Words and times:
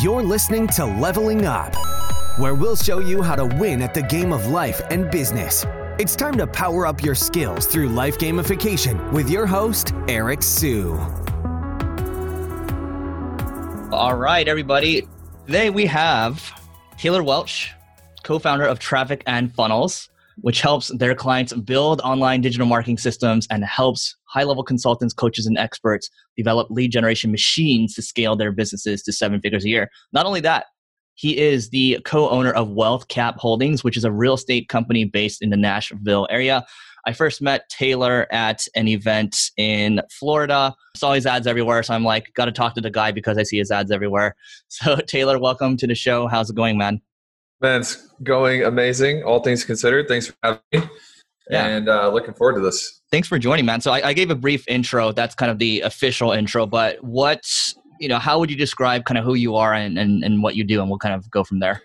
You're 0.00 0.22
listening 0.22 0.68
to 0.68 0.84
Leveling 0.84 1.44
Up, 1.44 1.74
where 2.38 2.54
we'll 2.54 2.76
show 2.76 3.00
you 3.00 3.20
how 3.20 3.34
to 3.34 3.44
win 3.44 3.82
at 3.82 3.94
the 3.94 4.02
game 4.02 4.32
of 4.32 4.46
life 4.46 4.80
and 4.90 5.10
business. 5.10 5.66
It's 5.98 6.14
time 6.16 6.36
to 6.38 6.46
power 6.46 6.86
up 6.86 7.02
your 7.02 7.14
skills 7.14 7.66
through 7.66 7.88
life 7.88 8.16
gamification 8.16 9.12
with 9.12 9.28
your 9.28 9.46
host, 9.46 9.92
Eric 10.08 10.42
Siu. 10.42 10.92
All 13.92 14.14
right, 14.14 14.46
everybody. 14.46 15.08
Today 15.46 15.70
we 15.70 15.86
have 15.86 16.52
Taylor 16.96 17.22
Welch, 17.22 17.72
co 18.22 18.38
founder 18.38 18.64
of 18.64 18.78
Traffic 18.78 19.22
and 19.26 19.52
Funnels, 19.52 20.08
which 20.36 20.60
helps 20.60 20.88
their 20.96 21.14
clients 21.14 21.52
build 21.52 22.00
online 22.02 22.40
digital 22.40 22.66
marketing 22.66 22.98
systems 22.98 23.46
and 23.50 23.64
helps 23.64 24.16
high 24.24 24.44
level 24.44 24.64
consultants, 24.64 25.14
coaches, 25.14 25.46
and 25.46 25.58
experts 25.58 26.08
develop 26.36 26.68
lead 26.70 26.90
generation 26.90 27.30
machines 27.30 27.94
to 27.94 28.02
scale 28.02 28.36
their 28.36 28.52
businesses 28.52 29.02
to 29.02 29.12
seven 29.12 29.40
figures 29.40 29.64
a 29.64 29.68
year. 29.68 29.90
Not 30.12 30.26
only 30.26 30.40
that, 30.40 30.66
he 31.14 31.38
is 31.38 31.70
the 31.70 31.98
co 32.04 32.28
owner 32.30 32.52
of 32.52 32.70
Wealth 32.70 33.08
Cap 33.08 33.36
Holdings, 33.38 33.84
which 33.84 33.96
is 33.96 34.04
a 34.04 34.12
real 34.12 34.34
estate 34.34 34.68
company 34.68 35.04
based 35.04 35.42
in 35.42 35.50
the 35.50 35.56
Nashville 35.56 36.26
area. 36.30 36.64
I 37.04 37.12
first 37.12 37.42
met 37.42 37.68
Taylor 37.68 38.26
at 38.32 38.64
an 38.76 38.86
event 38.86 39.50
in 39.56 40.00
Florida. 40.10 40.74
Saw 40.96 41.14
his 41.14 41.26
ads 41.26 41.46
everywhere, 41.46 41.82
so 41.82 41.94
I'm 41.94 42.04
like, 42.04 42.32
got 42.34 42.44
to 42.44 42.52
talk 42.52 42.74
to 42.76 42.80
the 42.80 42.90
guy 42.90 43.10
because 43.10 43.38
I 43.38 43.42
see 43.42 43.58
his 43.58 43.70
ads 43.70 43.90
everywhere. 43.90 44.36
So, 44.68 44.96
Taylor, 44.96 45.38
welcome 45.38 45.76
to 45.76 45.86
the 45.86 45.94
show. 45.94 46.28
How's 46.28 46.48
it 46.48 46.56
going, 46.56 46.78
man? 46.78 47.02
Man, 47.62 47.80
it's 47.80 48.08
going 48.24 48.64
amazing. 48.64 49.22
All 49.22 49.38
things 49.38 49.64
considered. 49.64 50.08
Thanks 50.08 50.26
for 50.26 50.34
having 50.42 50.60
me. 50.72 50.80
Yeah. 51.48 51.66
And 51.66 51.88
uh, 51.88 52.10
looking 52.10 52.34
forward 52.34 52.54
to 52.54 52.60
this. 52.60 53.00
Thanks 53.10 53.28
for 53.28 53.38
joining, 53.38 53.64
man. 53.64 53.80
So 53.80 53.92
I, 53.92 54.08
I, 54.08 54.12
gave 54.12 54.30
a 54.30 54.34
brief 54.34 54.66
intro. 54.68 55.12
That's 55.12 55.34
kind 55.34 55.50
of 55.50 55.58
the 55.58 55.80
official 55.82 56.32
intro. 56.32 56.66
But 56.66 57.02
what, 57.04 57.44
you 58.00 58.08
know, 58.08 58.18
how 58.18 58.38
would 58.38 58.50
you 58.50 58.56
describe 58.56 59.04
kind 59.04 59.18
of 59.18 59.24
who 59.24 59.34
you 59.34 59.54
are 59.54 59.74
and, 59.74 59.98
and, 59.98 60.24
and 60.24 60.42
what 60.42 60.56
you 60.56 60.64
do? 60.64 60.80
And 60.80 60.88
we'll 60.88 60.98
kind 60.98 61.14
of 61.14 61.30
go 61.30 61.44
from 61.44 61.60
there. 61.60 61.82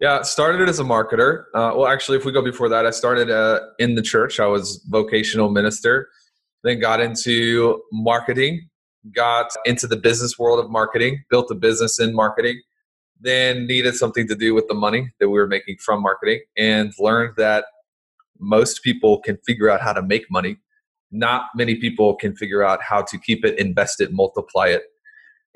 Yeah, 0.00 0.20
started 0.22 0.68
as 0.68 0.80
a 0.80 0.84
marketer. 0.84 1.44
Uh, 1.54 1.72
well, 1.74 1.86
actually, 1.86 2.18
if 2.18 2.26
we 2.26 2.32
go 2.32 2.42
before 2.42 2.68
that, 2.68 2.84
I 2.84 2.90
started 2.90 3.30
uh, 3.30 3.60
in 3.78 3.94
the 3.94 4.02
church. 4.02 4.38
I 4.38 4.46
was 4.46 4.84
vocational 4.88 5.50
minister, 5.50 6.08
then 6.62 6.80
got 6.80 7.00
into 7.00 7.82
marketing, 7.92 8.68
got 9.14 9.48
into 9.64 9.86
the 9.86 9.96
business 9.96 10.38
world 10.38 10.62
of 10.62 10.70
marketing, 10.70 11.24
built 11.30 11.50
a 11.50 11.54
business 11.54 11.98
in 11.98 12.14
marketing, 12.14 12.60
then 13.20 13.66
needed 13.66 13.94
something 13.94 14.28
to 14.28 14.34
do 14.34 14.54
with 14.54 14.68
the 14.68 14.74
money 14.74 15.10
that 15.20 15.28
we 15.28 15.38
were 15.38 15.46
making 15.46 15.76
from 15.78 16.02
marketing 16.02 16.40
and 16.56 16.92
learned 16.98 17.34
that 17.36 17.64
most 18.38 18.82
people 18.82 19.20
can 19.20 19.38
figure 19.46 19.70
out 19.70 19.80
how 19.80 19.92
to 19.92 20.02
make 20.02 20.26
money. 20.30 20.58
Not 21.10 21.44
many 21.54 21.76
people 21.76 22.14
can 22.14 22.36
figure 22.36 22.62
out 22.62 22.82
how 22.82 23.02
to 23.02 23.18
keep 23.18 23.44
it, 23.44 23.58
invest 23.58 24.00
it, 24.00 24.12
multiply 24.12 24.68
it, 24.68 24.82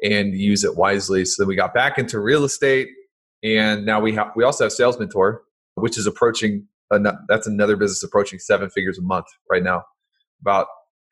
and 0.02 0.34
use 0.34 0.64
it 0.64 0.76
wisely. 0.76 1.24
So 1.24 1.42
then 1.42 1.48
we 1.48 1.56
got 1.56 1.74
back 1.74 1.98
into 1.98 2.18
real 2.20 2.44
estate, 2.44 2.88
and 3.42 3.84
now 3.84 4.00
we 4.00 4.14
have 4.14 4.28
we 4.36 4.44
also 4.44 4.64
have 4.64 4.72
Sales 4.72 4.98
Mentor, 4.98 5.42
which 5.74 5.98
is 5.98 6.06
approaching 6.06 6.66
that's 7.28 7.46
another 7.46 7.76
business 7.76 8.02
approaching 8.02 8.38
seven 8.38 8.70
figures 8.70 8.98
a 8.98 9.02
month 9.02 9.26
right 9.50 9.62
now, 9.62 9.84
about 10.40 10.66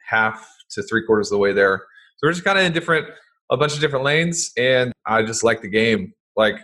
half 0.08 0.48
to 0.70 0.82
three 0.82 1.04
quarters 1.04 1.28
of 1.28 1.36
the 1.36 1.38
way 1.38 1.52
there. 1.52 1.84
So 2.16 2.26
we're 2.26 2.32
just 2.32 2.44
kind 2.44 2.58
of 2.58 2.64
in 2.64 2.72
different 2.72 3.06
a 3.50 3.56
bunch 3.56 3.74
of 3.74 3.80
different 3.80 4.04
lanes, 4.04 4.50
and 4.56 4.92
I 5.06 5.22
just 5.22 5.44
like 5.44 5.62
the 5.62 5.68
game 5.68 6.12
like 6.38 6.56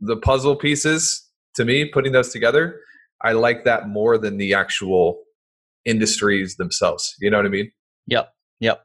the 0.00 0.16
puzzle 0.16 0.54
pieces 0.54 1.28
to 1.56 1.64
me 1.64 1.88
putting 1.88 2.12
those 2.12 2.28
together 2.30 2.80
i 3.22 3.32
like 3.32 3.64
that 3.64 3.88
more 3.88 4.16
than 4.16 4.36
the 4.36 4.54
actual 4.54 5.18
industries 5.86 6.56
themselves. 6.56 7.14
You 7.20 7.30
know 7.30 7.38
what 7.38 7.46
i 7.46 7.48
mean? 7.48 7.70
Yep. 8.08 8.32
Yep. 8.60 8.82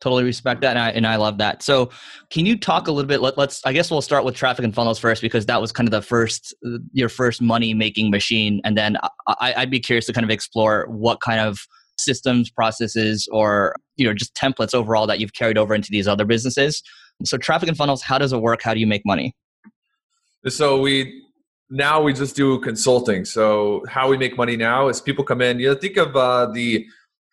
Totally 0.00 0.24
respect 0.24 0.60
that 0.62 0.70
and 0.70 0.78
I, 0.78 0.90
and 0.90 1.06
I 1.06 1.16
love 1.16 1.38
that. 1.38 1.62
So 1.62 1.90
can 2.30 2.46
you 2.46 2.58
talk 2.58 2.88
a 2.88 2.92
little 2.92 3.08
bit 3.08 3.20
let, 3.20 3.38
us 3.38 3.60
i 3.64 3.72
guess 3.72 3.90
we'll 3.90 4.02
start 4.02 4.24
with 4.24 4.34
traffic 4.34 4.64
and 4.64 4.74
funnels 4.74 4.98
first 4.98 5.20
because 5.20 5.46
that 5.46 5.60
was 5.60 5.72
kind 5.72 5.86
of 5.86 5.90
the 5.92 6.02
first 6.02 6.54
your 6.92 7.08
first 7.08 7.42
money 7.42 7.74
making 7.74 8.10
machine 8.10 8.60
and 8.64 8.76
then 8.76 8.96
I, 9.28 9.54
i'd 9.58 9.70
be 9.70 9.80
curious 9.80 10.06
to 10.06 10.12
kind 10.12 10.24
of 10.24 10.30
explore 10.30 10.86
what 10.88 11.20
kind 11.20 11.40
of 11.40 11.66
systems 11.98 12.50
processes 12.50 13.28
or 13.30 13.76
you 13.96 14.06
know 14.06 14.14
just 14.14 14.34
templates 14.34 14.74
overall 14.74 15.06
that 15.06 15.20
you've 15.20 15.34
carried 15.34 15.58
over 15.58 15.74
into 15.74 15.90
these 15.90 16.08
other 16.08 16.24
businesses. 16.24 16.82
So 17.24 17.38
traffic 17.38 17.68
and 17.68 17.76
funnels 17.76 18.02
how 18.02 18.18
does 18.18 18.32
it 18.32 18.40
work? 18.40 18.62
How 18.62 18.74
do 18.74 18.80
you 18.80 18.86
make 18.86 19.02
money 19.04 19.34
so 20.52 20.80
we 20.80 21.22
now 21.70 22.02
we 22.02 22.12
just 22.12 22.36
do 22.36 22.58
consulting. 22.60 23.24
So 23.24 23.82
how 23.88 24.08
we 24.08 24.16
make 24.16 24.36
money 24.36 24.56
now 24.56 24.88
is 24.88 25.00
people 25.00 25.24
come 25.24 25.40
in. 25.40 25.58
You 25.58 25.68
know, 25.68 25.74
think 25.74 25.96
of 25.96 26.14
uh, 26.14 26.46
the 26.46 26.84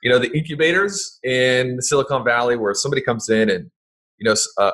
you 0.04 0.10
know 0.10 0.20
the 0.20 0.36
incubators 0.36 1.20
in 1.24 1.82
Silicon 1.82 2.24
Valley 2.24 2.56
where 2.56 2.74
somebody 2.74 3.02
comes 3.02 3.30
in 3.30 3.50
and 3.50 3.70
you 4.18 4.30
know 4.30 4.36
a 4.58 4.72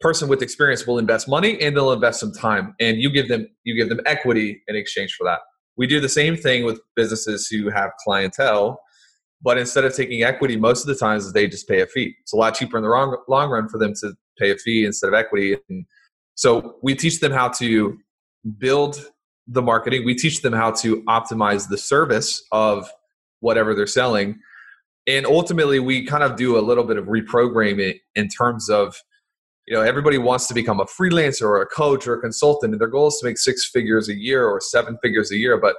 person 0.00 0.28
with 0.28 0.42
experience 0.42 0.86
will 0.86 0.98
invest 0.98 1.28
money 1.28 1.60
and 1.60 1.76
they'll 1.76 1.92
invest 1.92 2.20
some 2.20 2.32
time, 2.32 2.74
and 2.80 2.98
you 2.98 3.10
give 3.10 3.28
them 3.28 3.48
you 3.64 3.74
give 3.76 3.88
them 3.88 4.00
equity 4.06 4.62
in 4.68 4.76
exchange 4.76 5.14
for 5.14 5.24
that. 5.24 5.40
We 5.76 5.86
do 5.86 6.00
the 6.00 6.08
same 6.08 6.36
thing 6.36 6.64
with 6.64 6.80
businesses 6.96 7.48
who 7.48 7.70
have 7.70 7.90
clientele, 8.04 8.78
but 9.42 9.58
instead 9.58 9.84
of 9.84 9.94
taking 9.94 10.22
equity, 10.22 10.56
most 10.56 10.82
of 10.82 10.86
the 10.86 10.94
times 10.94 11.32
they 11.32 11.48
just 11.48 11.68
pay 11.68 11.80
a 11.80 11.86
fee. 11.86 12.14
It's 12.20 12.32
a 12.32 12.36
lot 12.36 12.54
cheaper 12.54 12.76
in 12.76 12.84
the 12.84 12.90
long, 12.90 13.16
long 13.28 13.50
run 13.50 13.68
for 13.68 13.78
them 13.78 13.92
to 14.00 14.14
pay 14.38 14.50
a 14.50 14.56
fee 14.56 14.84
instead 14.84 15.08
of 15.08 15.14
equity. 15.14 15.56
And 15.68 15.84
so 16.34 16.76
we 16.82 16.94
teach 16.94 17.20
them 17.20 17.32
how 17.32 17.48
to 17.48 17.98
build 18.58 19.04
the 19.46 19.62
marketing. 19.62 20.04
We 20.04 20.14
teach 20.14 20.42
them 20.42 20.52
how 20.52 20.70
to 20.72 21.02
optimize 21.02 21.68
the 21.68 21.78
service 21.78 22.42
of 22.52 22.90
whatever 23.40 23.74
they're 23.74 23.86
selling. 23.86 24.38
And 25.06 25.26
ultimately, 25.26 25.80
we 25.80 26.06
kind 26.06 26.22
of 26.22 26.36
do 26.36 26.56
a 26.56 26.60
little 26.60 26.84
bit 26.84 26.96
of 26.96 27.06
reprogramming 27.06 27.98
in 28.14 28.28
terms 28.28 28.70
of, 28.70 28.96
you 29.66 29.74
know, 29.74 29.82
everybody 29.82 30.16
wants 30.18 30.46
to 30.48 30.54
become 30.54 30.80
a 30.80 30.84
freelancer 30.84 31.42
or 31.42 31.60
a 31.60 31.66
coach 31.66 32.06
or 32.06 32.14
a 32.14 32.20
consultant, 32.20 32.72
and 32.72 32.80
their 32.80 32.88
goal 32.88 33.08
is 33.08 33.18
to 33.18 33.26
make 33.26 33.38
six 33.38 33.68
figures 33.68 34.08
a 34.08 34.14
year 34.14 34.46
or 34.46 34.60
seven 34.60 34.96
figures 35.02 35.32
a 35.32 35.36
year. 35.36 35.58
But 35.58 35.76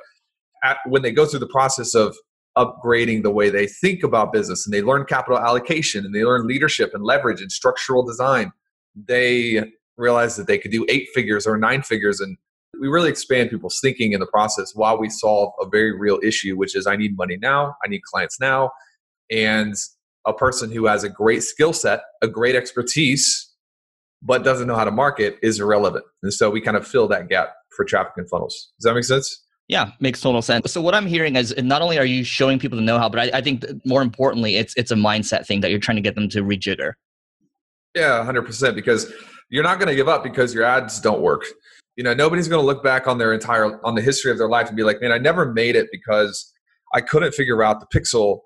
at, 0.64 0.78
when 0.88 1.02
they 1.02 1.12
go 1.12 1.26
through 1.26 1.40
the 1.40 1.48
process 1.48 1.96
of 1.96 2.16
upgrading 2.58 3.24
the 3.24 3.32
way 3.32 3.50
they 3.50 3.66
think 3.66 4.04
about 4.04 4.32
business 4.32 4.68
and 4.68 4.74
they 4.74 4.82
learn 4.82 5.06
capital 5.06 5.40
allocation 5.40 6.06
and 6.06 6.14
they 6.14 6.24
learn 6.24 6.46
leadership 6.48 6.92
and 6.94 7.04
leverage 7.04 7.42
and 7.42 7.52
structural 7.52 8.06
design, 8.06 8.52
they 8.96 9.72
realize 9.98 10.36
that 10.36 10.48
they 10.48 10.58
could 10.58 10.72
do 10.72 10.86
eight 10.90 11.08
figures 11.14 11.46
or 11.46 11.58
nine 11.58 11.82
figures 11.82 12.20
and 12.20 12.38
we 12.82 12.88
really 12.88 13.10
expand 13.10 13.52
people's 13.52 13.80
thinking 13.80 14.14
in 14.14 14.20
the 14.20 14.26
process 14.26 14.72
while 14.74 14.98
we 14.98 15.10
solve 15.10 15.54
a 15.60 15.68
very 15.68 15.98
real 15.98 16.20
issue 16.24 16.56
which 16.56 16.76
is 16.76 16.88
i 16.88 16.96
need 16.96 17.16
money 17.16 17.38
now 17.38 17.76
i 17.86 17.88
need 17.88 18.02
clients 18.04 18.40
now 18.40 18.72
and 19.30 19.76
a 20.26 20.34
person 20.34 20.72
who 20.72 20.86
has 20.86 21.04
a 21.04 21.10
great 21.10 21.44
skill 21.44 21.74
set 21.74 22.02
a 22.22 22.28
great 22.28 22.56
expertise 22.56 23.52
but 24.22 24.44
doesn't 24.44 24.68
know 24.68 24.76
how 24.76 24.86
to 24.86 24.92
market 24.92 25.38
is 25.44 25.60
irrelevant 25.60 26.06
and 26.24 26.34
so 26.34 26.50
we 26.50 26.60
kind 26.60 26.78
of 26.78 26.88
fill 26.88 27.08
that 27.08 27.30
gap 27.30 27.54
for 27.76 27.86
traffic 27.86 28.14
and 28.18 28.28
funnels 28.30 28.72
does 28.80 28.86
that 28.86 28.96
make 28.96 29.04
sense 29.04 29.44
yeah, 29.70 29.92
makes 30.00 30.20
total 30.20 30.42
sense. 30.42 30.72
So 30.72 30.82
what 30.82 30.94
I'm 30.94 31.08
hearing 31.08 31.36
is 31.36 31.56
not 31.58 31.82
only 31.82 31.98
are 31.98 32.06
you 32.06 32.24
showing 32.24 32.60
people 32.60 32.76
the 32.76 32.84
know-how, 32.84 33.08
but 33.08 33.20
I, 33.20 33.38
I 33.38 33.42
think 33.42 33.64
more 33.86 34.02
importantly, 34.02 34.58
it's 34.58 34.74
it's 34.76 34.92
a 34.92 34.96
mindset 34.96 35.46
thing 35.46 35.62
that 35.62 35.72
you're 35.72 35.80
trying 35.80 35.96
to 35.96 36.02
get 36.02 36.16
them 36.16 36.28
to 36.30 36.44
rejigger. 36.44 36.94
Yeah, 37.96 38.24
hundred 38.26 38.42
percent. 38.44 38.76
Because 38.76 39.12
you're 39.50 39.64
not 39.64 39.80
going 39.80 39.90
to 39.90 39.96
give 39.96 40.08
up 40.08 40.24
because 40.24 40.54
your 40.54 40.64
ads 40.64 41.00
don't 41.00 41.22
work. 41.22 41.46
You 41.96 42.04
know, 42.04 42.14
nobody's 42.14 42.48
going 42.48 42.62
to 42.62 42.66
look 42.66 42.84
back 42.84 43.08
on 43.08 43.18
their 43.18 43.34
entire 43.34 43.84
on 43.86 43.96
the 43.96 44.02
history 44.02 44.32
of 44.32 44.38
their 44.38 44.50
life 44.50 44.68
and 44.68 44.76
be 44.76 44.84
like, 44.84 45.02
"Man, 45.02 45.12
I 45.12 45.18
never 45.18 45.52
made 45.52 45.76
it 45.76 45.88
because 45.92 46.52
I 46.94 47.02
couldn't 47.02 47.34
figure 47.34 47.64
out 47.64 47.80
the 47.80 48.00
pixel 48.00 48.40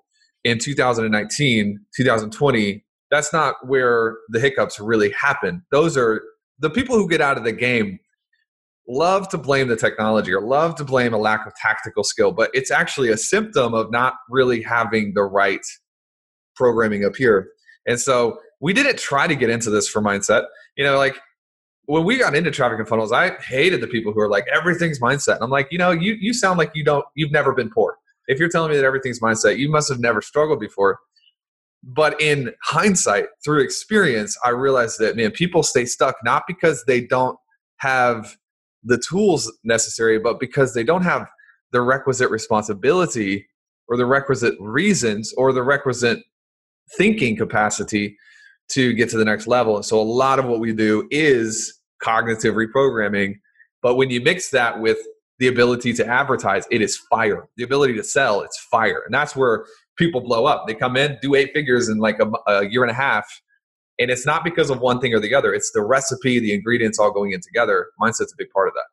in 0.44 0.58
2019, 0.58 1.80
2020." 1.96 2.84
That's 3.10 3.32
not 3.32 3.54
where 3.66 4.18
the 4.28 4.38
hiccups 4.38 4.78
really 4.78 5.10
happen. 5.12 5.62
Those 5.70 5.96
are 5.96 6.22
the 6.58 6.68
people 6.68 6.96
who 6.96 7.08
get 7.08 7.22
out 7.22 7.38
of 7.38 7.44
the 7.44 7.52
game 7.52 7.98
love 8.88 9.28
to 9.28 9.38
blame 9.38 9.68
the 9.68 9.76
technology 9.76 10.32
or 10.32 10.40
love 10.40 10.74
to 10.76 10.84
blame 10.84 11.12
a 11.12 11.18
lack 11.18 11.46
of 11.46 11.52
tactical 11.54 12.02
skill, 12.02 12.32
but 12.32 12.50
it's 12.54 12.70
actually 12.70 13.10
a 13.10 13.16
symptom 13.16 13.74
of 13.74 13.90
not 13.90 14.14
really 14.30 14.62
having 14.62 15.12
the 15.14 15.22
right 15.22 15.60
programming 16.56 17.04
up 17.04 17.14
here. 17.14 17.48
And 17.86 18.00
so 18.00 18.38
we 18.60 18.72
didn't 18.72 18.98
try 18.98 19.26
to 19.26 19.36
get 19.36 19.50
into 19.50 19.70
this 19.70 19.88
for 19.88 20.00
mindset. 20.00 20.46
You 20.78 20.84
know, 20.84 20.96
like 20.96 21.18
when 21.86 22.04
we 22.04 22.16
got 22.16 22.34
into 22.34 22.50
traffic 22.50 22.78
and 22.78 22.88
funnels, 22.88 23.12
I 23.12 23.30
hated 23.40 23.80
the 23.80 23.88
people 23.88 24.12
who 24.12 24.20
are 24.20 24.28
like 24.28 24.46
everything's 24.54 25.00
mindset. 25.00 25.34
And 25.34 25.44
I'm 25.44 25.50
like, 25.50 25.68
you 25.70 25.78
know, 25.78 25.90
you 25.90 26.14
you 26.14 26.32
sound 26.32 26.56
like 26.56 26.70
you 26.74 26.84
don't 26.84 27.04
you've 27.14 27.32
never 27.32 27.52
been 27.52 27.68
poor. 27.68 27.96
If 28.28 28.38
you're 28.38 28.48
telling 28.48 28.70
me 28.70 28.76
that 28.76 28.84
everything's 28.84 29.20
mindset, 29.20 29.58
you 29.58 29.70
must 29.70 29.88
have 29.88 29.98
never 29.98 30.22
struggled 30.22 30.60
before. 30.60 30.98
But 31.82 32.20
in 32.20 32.52
hindsight, 32.62 33.26
through 33.44 33.62
experience, 33.62 34.36
I 34.44 34.50
realized 34.50 34.98
that 35.00 35.16
man, 35.16 35.32
people 35.32 35.62
stay 35.62 35.84
stuck 35.84 36.16
not 36.22 36.44
because 36.46 36.84
they 36.86 37.00
don't 37.00 37.38
have 37.78 38.36
the 38.84 38.98
tools 38.98 39.50
necessary, 39.64 40.18
but 40.18 40.38
because 40.38 40.74
they 40.74 40.84
don't 40.84 41.02
have 41.02 41.28
the 41.72 41.80
requisite 41.80 42.30
responsibility 42.30 43.46
or 43.88 43.96
the 43.96 44.06
requisite 44.06 44.54
reasons 44.60 45.32
or 45.36 45.52
the 45.52 45.62
requisite 45.62 46.20
thinking 46.96 47.36
capacity 47.36 48.16
to 48.70 48.92
get 48.92 49.08
to 49.10 49.16
the 49.16 49.24
next 49.24 49.46
level. 49.46 49.82
So 49.82 50.00
a 50.00 50.02
lot 50.02 50.38
of 50.38 50.44
what 50.44 50.60
we 50.60 50.72
do 50.72 51.08
is 51.10 51.78
cognitive 52.02 52.54
reprogramming. 52.54 53.36
But 53.82 53.96
when 53.96 54.10
you 54.10 54.20
mix 54.20 54.50
that 54.50 54.80
with 54.80 54.98
the 55.38 55.48
ability 55.48 55.92
to 55.94 56.06
advertise, 56.06 56.66
it 56.70 56.82
is 56.82 56.96
fire. 57.10 57.48
The 57.56 57.64
ability 57.64 57.94
to 57.94 58.04
sell, 58.04 58.42
it's 58.42 58.58
fire. 58.70 59.02
And 59.04 59.14
that's 59.14 59.36
where 59.36 59.64
people 59.96 60.20
blow 60.20 60.46
up. 60.46 60.66
They 60.66 60.74
come 60.74 60.96
in, 60.96 61.18
do 61.22 61.34
eight 61.34 61.52
figures 61.54 61.88
in 61.88 61.98
like 61.98 62.18
a, 62.20 62.30
a 62.50 62.68
year 62.68 62.82
and 62.82 62.90
a 62.90 62.94
half, 62.94 63.26
And 63.98 64.10
it's 64.10 64.26
not 64.26 64.44
because 64.44 64.70
of 64.70 64.80
one 64.80 65.00
thing 65.00 65.14
or 65.14 65.20
the 65.20 65.34
other. 65.34 65.52
It's 65.52 65.72
the 65.72 65.82
recipe, 65.82 66.38
the 66.38 66.52
ingredients 66.52 66.98
all 66.98 67.10
going 67.10 67.32
in 67.32 67.40
together. 67.40 67.88
Mindset's 68.00 68.32
a 68.32 68.36
big 68.36 68.50
part 68.50 68.68
of 68.68 68.74
that. 68.74 68.84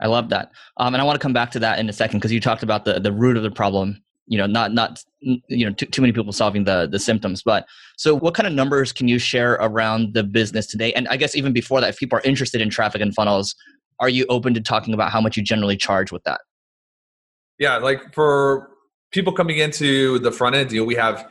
I 0.00 0.08
love 0.08 0.28
that. 0.30 0.50
Um, 0.76 0.94
and 0.94 1.00
I 1.00 1.04
want 1.04 1.16
to 1.16 1.22
come 1.22 1.32
back 1.32 1.50
to 1.52 1.58
that 1.60 1.78
in 1.78 1.88
a 1.88 1.92
second 1.92 2.18
because 2.18 2.32
you 2.32 2.40
talked 2.40 2.62
about 2.62 2.84
the, 2.84 2.98
the 3.00 3.12
root 3.12 3.36
of 3.36 3.42
the 3.42 3.50
problem, 3.50 4.02
you 4.26 4.38
know, 4.38 4.46
not, 4.46 4.72
not, 4.72 5.02
you 5.20 5.66
know, 5.66 5.72
too, 5.72 5.86
too 5.86 6.02
many 6.02 6.12
people 6.12 6.32
solving 6.32 6.64
the, 6.64 6.88
the 6.90 6.98
symptoms. 6.98 7.42
But 7.42 7.66
so 7.96 8.14
what 8.14 8.34
kind 8.34 8.46
of 8.46 8.52
numbers 8.52 8.92
can 8.92 9.08
you 9.08 9.18
share 9.18 9.52
around 9.54 10.14
the 10.14 10.22
business 10.22 10.66
today? 10.66 10.92
And 10.94 11.06
I 11.08 11.16
guess 11.16 11.36
even 11.36 11.52
before 11.52 11.80
that, 11.80 11.90
if 11.90 11.98
people 11.98 12.18
are 12.18 12.22
interested 12.22 12.60
in 12.60 12.70
traffic 12.70 13.00
and 13.00 13.14
funnels, 13.14 13.54
are 14.00 14.08
you 14.08 14.26
open 14.28 14.54
to 14.54 14.60
talking 14.60 14.94
about 14.94 15.12
how 15.12 15.20
much 15.20 15.36
you 15.36 15.42
generally 15.42 15.76
charge 15.76 16.10
with 16.10 16.24
that? 16.24 16.40
Yeah, 17.58 17.76
like 17.76 18.14
for 18.14 18.70
people 19.12 19.32
coming 19.32 19.58
into 19.58 20.18
the 20.18 20.32
front 20.32 20.56
end 20.56 20.70
deal, 20.70 20.84
we 20.84 20.96
have 20.96 21.28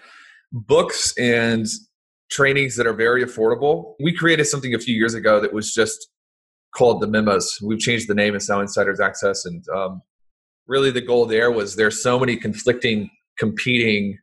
books 0.52 1.14
and 1.18 1.68
trainings 2.32 2.76
that 2.78 2.88
are 2.88 2.94
very 2.94 3.24
affordable. 3.24 3.96
We 4.00 4.16
created 4.16 4.46
something 4.46 4.74
a 4.74 4.80
few 4.80 4.96
years 4.96 5.14
ago 5.14 5.40
that 5.42 5.54
was 5.54 5.74
just 5.74 6.10
called 6.74 7.02
the 7.02 7.08
memos. 7.08 7.60
We've 7.62 7.80
changed 7.80 8.08
the 8.08 8.16
name. 8.16 8.36
It's 8.36 8.50
now 8.50 8.62
Insiders 8.62 9.00
Access. 9.00 9.46
And 9.46 9.64
um, 9.76 10.02
really, 10.68 10.92
the 10.92 11.02
goal 11.02 11.26
there 11.26 11.52
was 11.52 11.76
there's 11.76 12.02
so 12.02 12.20
many 12.20 12.36
conflicting, 12.36 13.10
competing 13.38 14.18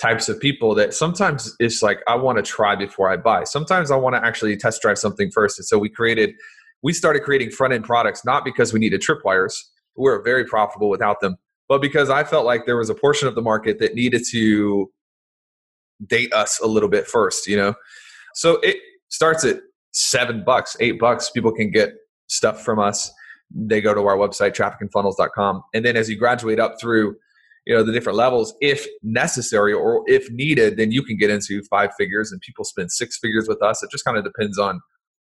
types 0.00 0.28
of 0.28 0.40
people 0.40 0.74
that 0.74 0.94
sometimes 0.94 1.54
it's 1.60 1.82
like 1.82 2.00
I 2.08 2.14
want 2.14 2.38
to 2.38 2.42
try 2.42 2.74
before 2.74 3.10
I 3.10 3.16
buy. 3.16 3.44
Sometimes 3.44 3.90
I 3.90 3.96
want 3.96 4.16
to 4.16 4.24
actually 4.24 4.56
test 4.56 4.80
drive 4.80 4.98
something 4.98 5.30
first. 5.30 5.58
And 5.58 5.66
so 5.66 5.78
we 5.78 5.90
created, 5.90 6.34
we 6.82 6.92
started 6.92 7.22
creating 7.22 7.50
front 7.50 7.74
end 7.74 7.84
products 7.84 8.24
not 8.24 8.44
because 8.44 8.72
we 8.72 8.80
needed 8.80 9.02
tripwires. 9.02 9.54
We 9.96 10.04
we're 10.04 10.22
very 10.22 10.44
profitable 10.44 10.88
without 10.88 11.20
them, 11.20 11.36
but 11.68 11.82
because 11.82 12.08
I 12.08 12.24
felt 12.24 12.46
like 12.46 12.64
there 12.64 12.76
was 12.76 12.88
a 12.88 12.94
portion 12.94 13.28
of 13.28 13.34
the 13.34 13.42
market 13.42 13.78
that 13.80 13.94
needed 13.94 14.22
to 14.30 14.90
date 16.06 16.32
us 16.32 16.58
a 16.60 16.66
little 16.66 16.88
bit 16.88 17.06
first, 17.06 17.46
you 17.46 17.56
know? 17.56 17.74
So 18.34 18.58
it 18.62 18.78
starts 19.08 19.44
at 19.44 19.60
seven 19.92 20.44
bucks, 20.44 20.76
eight 20.80 20.98
bucks. 20.98 21.30
People 21.30 21.52
can 21.52 21.70
get 21.70 21.92
stuff 22.28 22.62
from 22.62 22.78
us. 22.78 23.12
They 23.50 23.80
go 23.80 23.94
to 23.94 24.06
our 24.06 24.16
website, 24.16 24.54
trafficandfunnels.com. 24.54 25.62
And 25.74 25.84
then 25.84 25.96
as 25.96 26.08
you 26.08 26.16
graduate 26.16 26.60
up 26.60 26.80
through, 26.80 27.16
you 27.66 27.74
know, 27.74 27.82
the 27.82 27.92
different 27.92 28.16
levels, 28.16 28.54
if 28.60 28.86
necessary 29.02 29.72
or 29.72 30.02
if 30.06 30.30
needed, 30.30 30.76
then 30.76 30.92
you 30.92 31.02
can 31.02 31.16
get 31.16 31.30
into 31.30 31.62
five 31.64 31.90
figures 31.98 32.32
and 32.32 32.40
people 32.40 32.64
spend 32.64 32.90
six 32.92 33.18
figures 33.18 33.48
with 33.48 33.62
us. 33.62 33.82
It 33.82 33.90
just 33.90 34.04
kind 34.04 34.16
of 34.16 34.24
depends 34.24 34.58
on 34.58 34.80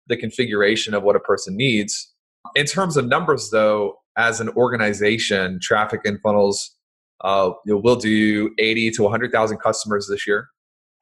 the 0.06 0.16
configuration 0.16 0.92
of 0.94 1.02
what 1.02 1.16
a 1.16 1.20
person 1.20 1.56
needs. 1.56 2.12
In 2.54 2.66
terms 2.66 2.96
of 2.96 3.06
numbers, 3.06 3.50
though, 3.50 3.96
as 4.16 4.40
an 4.40 4.48
organization, 4.50 5.58
Traffic 5.62 6.00
and 6.04 6.20
Funnels 6.20 6.76
uh, 7.22 7.50
you 7.66 7.74
know, 7.74 7.80
we'll 7.82 7.96
do 7.96 8.50
80 8.58 8.92
to 8.92 9.02
100,000 9.02 9.58
customers 9.58 10.08
this 10.08 10.26
year. 10.26 10.48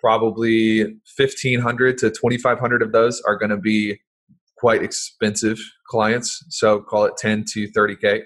Probably 0.00 0.82
1,500 1.16 1.98
to 1.98 2.10
2,500 2.10 2.82
of 2.82 2.92
those 2.92 3.20
are 3.22 3.36
going 3.36 3.50
to 3.50 3.56
be 3.56 4.00
quite 4.58 4.82
expensive 4.82 5.58
clients. 5.86 6.44
So 6.50 6.80
call 6.80 7.04
it 7.04 7.16
10 7.16 7.44
to 7.52 7.68
30K. 7.68 8.22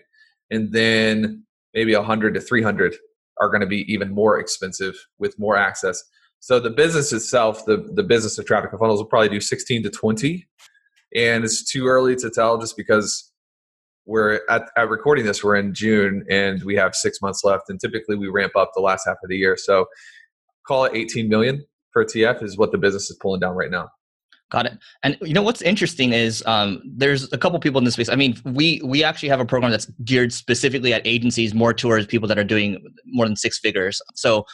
And 0.51 0.73
then 0.73 1.45
maybe 1.75 1.95
100 1.95 2.35
to 2.35 2.41
300 2.41 2.95
are 3.41 3.49
going 3.49 3.61
to 3.61 3.67
be 3.67 3.91
even 3.93 4.13
more 4.13 4.39
expensive 4.39 4.95
with 5.19 5.39
more 5.39 5.57
access. 5.57 6.03
So 6.41 6.59
the 6.59 6.71
business 6.71 7.13
itself, 7.13 7.65
the, 7.67 7.89
the 7.95 8.03
business 8.03 8.39
of 8.39 8.47
traffic 8.47 8.73
and 8.73 8.81
funnels 8.81 9.01
will 9.01 9.07
probably 9.07 9.29
do 9.29 9.41
16 9.41 9.85
to 9.85 9.91
20. 9.91 10.47
And 11.15 11.45
it's 11.45 11.71
too 11.71 11.87
early 11.87 12.17
to 12.17 12.31
tell 12.31 12.59
just 12.59 12.77
because 12.77 13.33
we're 14.07 14.41
at, 14.49 14.69
at 14.77 14.89
recording 14.89 15.25
this 15.25 15.45
we're 15.45 15.57
in 15.57 15.73
june 15.73 16.25
and 16.29 16.63
we 16.65 16.75
have 16.75 16.95
six 16.95 17.21
months 17.23 17.45
left 17.45 17.65
and 17.69 17.81
typically 17.81 18.17
we 18.17 18.29
ramp 18.29 18.53
up 18.57 18.71
the 18.75 18.81
last 18.81 19.07
half 19.07 19.17
of 19.23 19.29
the 19.29 19.37
year 19.37 19.57
so 19.57 19.87
call 20.67 20.85
it 20.85 20.93
18 20.95 21.29
million 21.29 21.65
for 21.93 22.05
tf 22.05 22.43
is 22.43 22.59
what 22.59 22.73
the 22.73 22.79
business 22.79 23.11
is 23.11 23.17
pulling 23.21 23.41
down 23.41 23.55
right 23.55 23.71
now 23.71 23.89
Got 24.53 24.67
it. 24.67 24.79
And 25.03 25.17
you 25.23 25.33
know 25.33 25.41
what's 25.41 25.63
interesting 25.63 26.13
is 26.13 26.43
um, 26.45 26.83
there's 26.85 27.33
a 27.33 27.39
couple 27.39 27.59
people 27.59 27.79
in 27.79 27.87
this 27.87 27.95
space. 27.95 28.11
I 28.11 28.17
mean, 28.17 28.37
we 28.45 28.83
we 28.85 29.03
actually 29.03 29.31
have 29.31 29.41
a 29.41 29.47
program 29.47 29.71
that's 29.71 29.87
geared 30.05 30.31
specifically 30.31 30.93
at 30.93 31.01
agencies, 31.07 31.55
more 31.55 31.73
towards 31.73 32.05
people 32.05 32.29
that 32.29 32.39
are 32.39 32.45
doing 32.45 32.79
more 33.07 33.27
than 33.27 33.35
six 33.35 33.59
figures. 33.59 34.03
So 34.15 34.45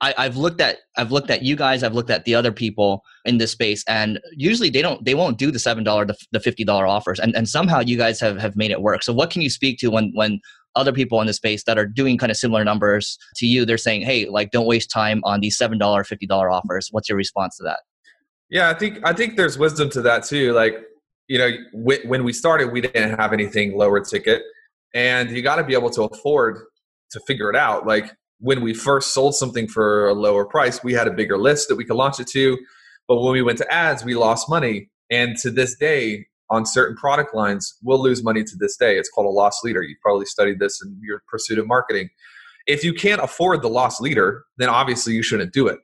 I, 0.00 0.14
I've 0.16 0.38
looked 0.38 0.62
at 0.62 0.78
I've 0.96 1.12
looked 1.12 1.28
at 1.28 1.42
you 1.42 1.56
guys, 1.56 1.82
I've 1.82 1.92
looked 1.92 2.08
at 2.08 2.24
the 2.24 2.34
other 2.34 2.52
people 2.52 3.02
in 3.26 3.36
this 3.36 3.50
space, 3.50 3.84
and 3.86 4.18
usually 4.32 4.70
they 4.70 4.80
don't 4.80 5.04
they 5.04 5.14
won't 5.14 5.36
do 5.36 5.50
the 5.50 5.58
seven 5.58 5.84
dollar 5.84 6.06
the 6.32 6.40
fifty 6.40 6.64
dollar 6.64 6.86
offers, 6.86 7.20
and 7.20 7.36
and 7.36 7.46
somehow 7.46 7.80
you 7.80 7.98
guys 7.98 8.18
have 8.20 8.38
have 8.38 8.56
made 8.56 8.70
it 8.70 8.80
work. 8.80 9.02
So 9.02 9.12
what 9.12 9.28
can 9.30 9.42
you 9.42 9.50
speak 9.50 9.78
to 9.80 9.90
when 9.90 10.10
when 10.14 10.40
other 10.74 10.92
people 10.92 11.20
in 11.20 11.26
the 11.26 11.34
space 11.34 11.64
that 11.64 11.76
are 11.76 11.86
doing 11.86 12.16
kind 12.16 12.32
of 12.32 12.38
similar 12.38 12.64
numbers 12.64 13.18
to 13.36 13.46
you, 13.46 13.66
they're 13.66 13.76
saying, 13.76 14.02
hey, 14.02 14.26
like 14.26 14.52
don't 14.52 14.66
waste 14.66 14.90
time 14.90 15.20
on 15.24 15.40
these 15.40 15.58
seven 15.58 15.76
dollar 15.76 16.02
fifty 16.02 16.26
dollar 16.26 16.50
offers. 16.50 16.88
What's 16.92 17.10
your 17.10 17.18
response 17.18 17.58
to 17.58 17.62
that? 17.64 17.80
Yeah, 18.54 18.70
I 18.70 18.74
think 18.74 19.00
I 19.02 19.12
think 19.12 19.36
there's 19.36 19.58
wisdom 19.58 19.90
to 19.90 20.02
that 20.02 20.22
too. 20.22 20.52
Like 20.52 20.76
you 21.26 21.38
know, 21.38 21.50
when 21.72 22.22
we 22.22 22.32
started, 22.32 22.70
we 22.70 22.80
didn't 22.80 23.18
have 23.18 23.32
anything 23.32 23.76
lower 23.76 23.98
ticket, 23.98 24.42
and 24.94 25.28
you 25.32 25.42
got 25.42 25.56
to 25.56 25.64
be 25.64 25.74
able 25.74 25.90
to 25.90 26.04
afford 26.04 26.60
to 27.10 27.20
figure 27.26 27.50
it 27.50 27.56
out. 27.56 27.84
Like 27.84 28.12
when 28.38 28.62
we 28.62 28.72
first 28.72 29.12
sold 29.12 29.34
something 29.34 29.66
for 29.66 30.08
a 30.08 30.14
lower 30.14 30.44
price, 30.44 30.84
we 30.84 30.92
had 30.92 31.08
a 31.08 31.10
bigger 31.10 31.36
list 31.36 31.66
that 31.68 31.74
we 31.74 31.84
could 31.84 31.96
launch 31.96 32.20
it 32.20 32.28
to. 32.28 32.56
But 33.08 33.20
when 33.22 33.32
we 33.32 33.42
went 33.42 33.58
to 33.58 33.74
ads, 33.74 34.04
we 34.04 34.14
lost 34.14 34.48
money. 34.48 34.88
And 35.10 35.36
to 35.38 35.50
this 35.50 35.74
day, 35.76 36.26
on 36.48 36.64
certain 36.64 36.96
product 36.96 37.34
lines, 37.34 37.76
we'll 37.82 38.00
lose 38.00 38.22
money 38.22 38.44
to 38.44 38.56
this 38.56 38.76
day. 38.76 38.98
It's 38.98 39.10
called 39.10 39.26
a 39.26 39.30
loss 39.30 39.64
leader. 39.64 39.82
You've 39.82 40.00
probably 40.00 40.26
studied 40.26 40.60
this 40.60 40.80
in 40.80 40.96
your 41.02 41.24
pursuit 41.26 41.58
of 41.58 41.66
marketing. 41.66 42.10
If 42.68 42.84
you 42.84 42.94
can't 42.94 43.20
afford 43.20 43.62
the 43.62 43.68
loss 43.68 44.00
leader, 44.00 44.44
then 44.58 44.68
obviously 44.68 45.14
you 45.14 45.24
shouldn't 45.24 45.52
do 45.52 45.66
it. 45.66 45.80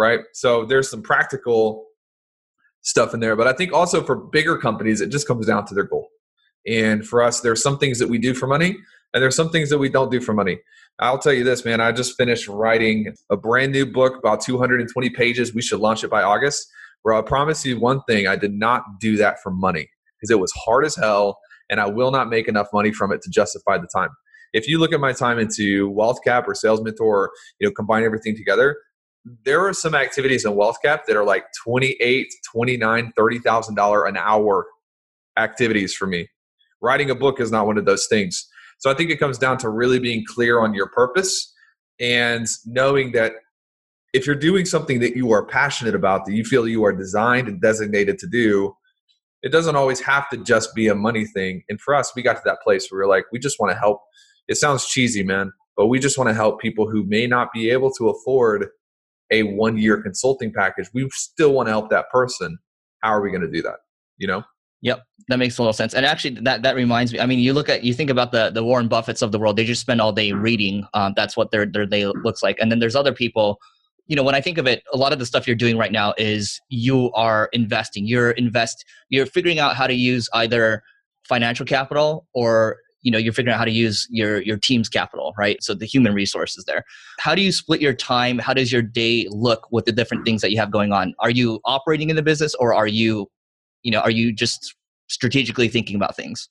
Right. 0.00 0.20
So 0.32 0.64
there's 0.64 0.90
some 0.90 1.02
practical 1.02 1.84
stuff 2.80 3.12
in 3.12 3.20
there. 3.20 3.36
But 3.36 3.46
I 3.46 3.52
think 3.52 3.74
also 3.74 4.02
for 4.02 4.16
bigger 4.16 4.56
companies, 4.56 5.02
it 5.02 5.10
just 5.10 5.28
comes 5.28 5.46
down 5.46 5.66
to 5.66 5.74
their 5.74 5.84
goal. 5.84 6.08
And 6.66 7.06
for 7.06 7.22
us, 7.22 7.40
there's 7.40 7.62
some 7.62 7.76
things 7.76 7.98
that 7.98 8.08
we 8.08 8.16
do 8.16 8.32
for 8.32 8.46
money, 8.46 8.78
and 9.12 9.22
there's 9.22 9.36
some 9.36 9.50
things 9.50 9.68
that 9.68 9.76
we 9.76 9.90
don't 9.90 10.10
do 10.10 10.18
for 10.22 10.32
money. 10.32 10.58
I'll 11.00 11.18
tell 11.18 11.34
you 11.34 11.44
this, 11.44 11.66
man. 11.66 11.82
I 11.82 11.92
just 11.92 12.16
finished 12.16 12.48
writing 12.48 13.14
a 13.30 13.36
brand 13.36 13.72
new 13.72 13.84
book, 13.84 14.16
about 14.16 14.40
220 14.40 15.10
pages. 15.10 15.54
We 15.54 15.60
should 15.60 15.80
launch 15.80 16.02
it 16.02 16.10
by 16.10 16.22
August. 16.22 16.66
Where 17.02 17.14
I 17.14 17.20
promise 17.20 17.66
you 17.66 17.78
one 17.78 18.00
thing: 18.08 18.26
I 18.26 18.36
did 18.36 18.54
not 18.54 18.84
do 19.00 19.18
that 19.18 19.42
for 19.42 19.50
money 19.50 19.86
because 20.16 20.30
it 20.30 20.40
was 20.40 20.52
hard 20.64 20.86
as 20.86 20.96
hell, 20.96 21.38
and 21.68 21.78
I 21.78 21.88
will 21.90 22.10
not 22.10 22.30
make 22.30 22.48
enough 22.48 22.68
money 22.72 22.90
from 22.90 23.12
it 23.12 23.20
to 23.22 23.30
justify 23.30 23.76
the 23.76 23.88
time. 23.94 24.10
If 24.54 24.66
you 24.66 24.78
look 24.78 24.94
at 24.94 25.00
my 25.00 25.12
time 25.12 25.38
into 25.38 25.90
Wealth 25.90 26.20
Cap 26.24 26.48
or 26.48 26.54
Sales 26.54 26.82
Mentor, 26.82 27.16
or, 27.16 27.30
you 27.60 27.68
know, 27.68 27.72
combine 27.74 28.02
everything 28.02 28.34
together, 28.34 28.76
there 29.44 29.66
are 29.66 29.72
some 29.72 29.94
activities 29.94 30.44
in 30.44 30.54
Wealth 30.54 30.78
Cap 30.82 31.06
that 31.06 31.16
are 31.16 31.24
like 31.24 31.44
28, 31.64 32.28
29, 32.52 33.12
30,000 33.16 33.74
dollar 33.74 34.06
an 34.06 34.16
hour 34.16 34.66
activities 35.36 35.94
for 35.94 36.06
me. 36.06 36.28
Writing 36.80 37.10
a 37.10 37.14
book 37.14 37.40
is 37.40 37.50
not 37.50 37.66
one 37.66 37.78
of 37.78 37.84
those 37.84 38.06
things. 38.06 38.48
So 38.78 38.90
I 38.90 38.94
think 38.94 39.10
it 39.10 39.18
comes 39.18 39.38
down 39.38 39.58
to 39.58 39.68
really 39.68 39.98
being 39.98 40.24
clear 40.26 40.60
on 40.60 40.72
your 40.72 40.88
purpose 40.88 41.52
and 42.00 42.46
knowing 42.64 43.12
that 43.12 43.32
if 44.14 44.26
you're 44.26 44.34
doing 44.34 44.64
something 44.64 45.00
that 45.00 45.14
you 45.14 45.30
are 45.32 45.44
passionate 45.44 45.94
about, 45.94 46.24
that 46.24 46.32
you 46.32 46.44
feel 46.44 46.66
you 46.66 46.84
are 46.84 46.92
designed 46.92 47.46
and 47.46 47.60
designated 47.60 48.18
to 48.18 48.26
do, 48.26 48.74
it 49.42 49.52
doesn't 49.52 49.76
always 49.76 50.00
have 50.00 50.28
to 50.30 50.38
just 50.38 50.74
be 50.74 50.88
a 50.88 50.94
money 50.94 51.26
thing. 51.26 51.62
And 51.68 51.80
for 51.80 51.94
us, 51.94 52.12
we 52.16 52.22
got 52.22 52.34
to 52.36 52.42
that 52.46 52.60
place 52.62 52.90
where 52.90 53.02
we're 53.02 53.08
like, 53.08 53.26
we 53.32 53.38
just 53.38 53.60
want 53.60 53.72
to 53.72 53.78
help. 53.78 54.00
It 54.48 54.56
sounds 54.56 54.86
cheesy, 54.86 55.22
man, 55.22 55.52
but 55.76 55.86
we 55.86 55.98
just 55.98 56.18
want 56.18 56.28
to 56.28 56.34
help 56.34 56.60
people 56.60 56.90
who 56.90 57.04
may 57.04 57.26
not 57.26 57.52
be 57.52 57.70
able 57.70 57.92
to 57.92 58.08
afford 58.08 58.66
a 59.30 59.42
one 59.42 59.78
year 59.78 60.02
consulting 60.02 60.52
package. 60.52 60.88
We 60.92 61.08
still 61.12 61.52
want 61.52 61.66
to 61.68 61.70
help 61.70 61.90
that 61.90 62.10
person. 62.10 62.58
How 63.02 63.10
are 63.10 63.22
we 63.22 63.30
going 63.30 63.42
to 63.42 63.50
do 63.50 63.62
that? 63.62 63.76
You 64.18 64.26
know? 64.28 64.42
Yep, 64.82 65.02
that 65.28 65.38
makes 65.38 65.58
a 65.58 65.62
little 65.62 65.74
sense. 65.74 65.92
And 65.92 66.06
actually, 66.06 66.40
that 66.40 66.62
that 66.62 66.74
reminds 66.74 67.12
me. 67.12 67.20
I 67.20 67.26
mean, 67.26 67.38
you 67.38 67.52
look 67.52 67.68
at 67.68 67.84
you 67.84 67.92
think 67.92 68.08
about 68.08 68.32
the 68.32 68.50
the 68.50 68.64
Warren 68.64 68.88
Buffetts 68.88 69.20
of 69.20 69.30
the 69.30 69.38
world. 69.38 69.56
They 69.56 69.64
just 69.64 69.80
spend 69.80 70.00
all 70.00 70.12
day 70.12 70.32
reading. 70.32 70.86
Um, 70.94 71.12
that's 71.14 71.36
what 71.36 71.50
their 71.50 71.66
their 71.66 71.84
day 71.84 72.06
looks 72.06 72.42
like. 72.42 72.58
And 72.60 72.72
then 72.72 72.78
there's 72.78 72.96
other 72.96 73.12
people. 73.12 73.58
You 74.06 74.16
know, 74.16 74.22
when 74.22 74.34
I 74.34 74.40
think 74.40 74.58
of 74.58 74.66
it, 74.66 74.82
a 74.92 74.96
lot 74.96 75.12
of 75.12 75.18
the 75.18 75.26
stuff 75.26 75.46
you're 75.46 75.54
doing 75.54 75.76
right 75.76 75.92
now 75.92 76.14
is 76.16 76.60
you 76.68 77.12
are 77.12 77.48
investing. 77.52 78.06
You're 78.06 78.30
invest. 78.32 78.84
You're 79.10 79.26
figuring 79.26 79.58
out 79.58 79.76
how 79.76 79.86
to 79.86 79.94
use 79.94 80.28
either 80.32 80.82
financial 81.28 81.66
capital 81.66 82.26
or 82.32 82.78
you 83.02 83.10
know 83.10 83.18
you're 83.18 83.32
figuring 83.32 83.54
out 83.54 83.58
how 83.58 83.64
to 83.64 83.70
use 83.70 84.06
your 84.10 84.42
your 84.42 84.56
team's 84.56 84.88
capital 84.88 85.32
right? 85.38 85.62
So 85.62 85.74
the 85.74 85.86
human 85.86 86.14
resources 86.14 86.64
there. 86.64 86.84
How 87.18 87.34
do 87.34 87.42
you 87.42 87.52
split 87.52 87.80
your 87.80 87.94
time? 87.94 88.38
How 88.38 88.54
does 88.54 88.72
your 88.72 88.82
day 88.82 89.26
look 89.30 89.68
with 89.70 89.84
the 89.84 89.92
different 89.92 90.24
things 90.24 90.42
that 90.42 90.50
you 90.50 90.58
have 90.58 90.70
going 90.70 90.92
on? 90.92 91.14
Are 91.18 91.30
you 91.30 91.60
operating 91.64 92.10
in 92.10 92.16
the 92.16 92.22
business 92.22 92.54
or 92.56 92.74
are 92.74 92.86
you 92.86 93.28
you 93.82 93.90
know 93.90 94.00
are 94.00 94.10
you 94.10 94.32
just 94.32 94.74
strategically 95.08 95.68
thinking 95.68 95.96
about 95.96 96.16
things? 96.16 96.48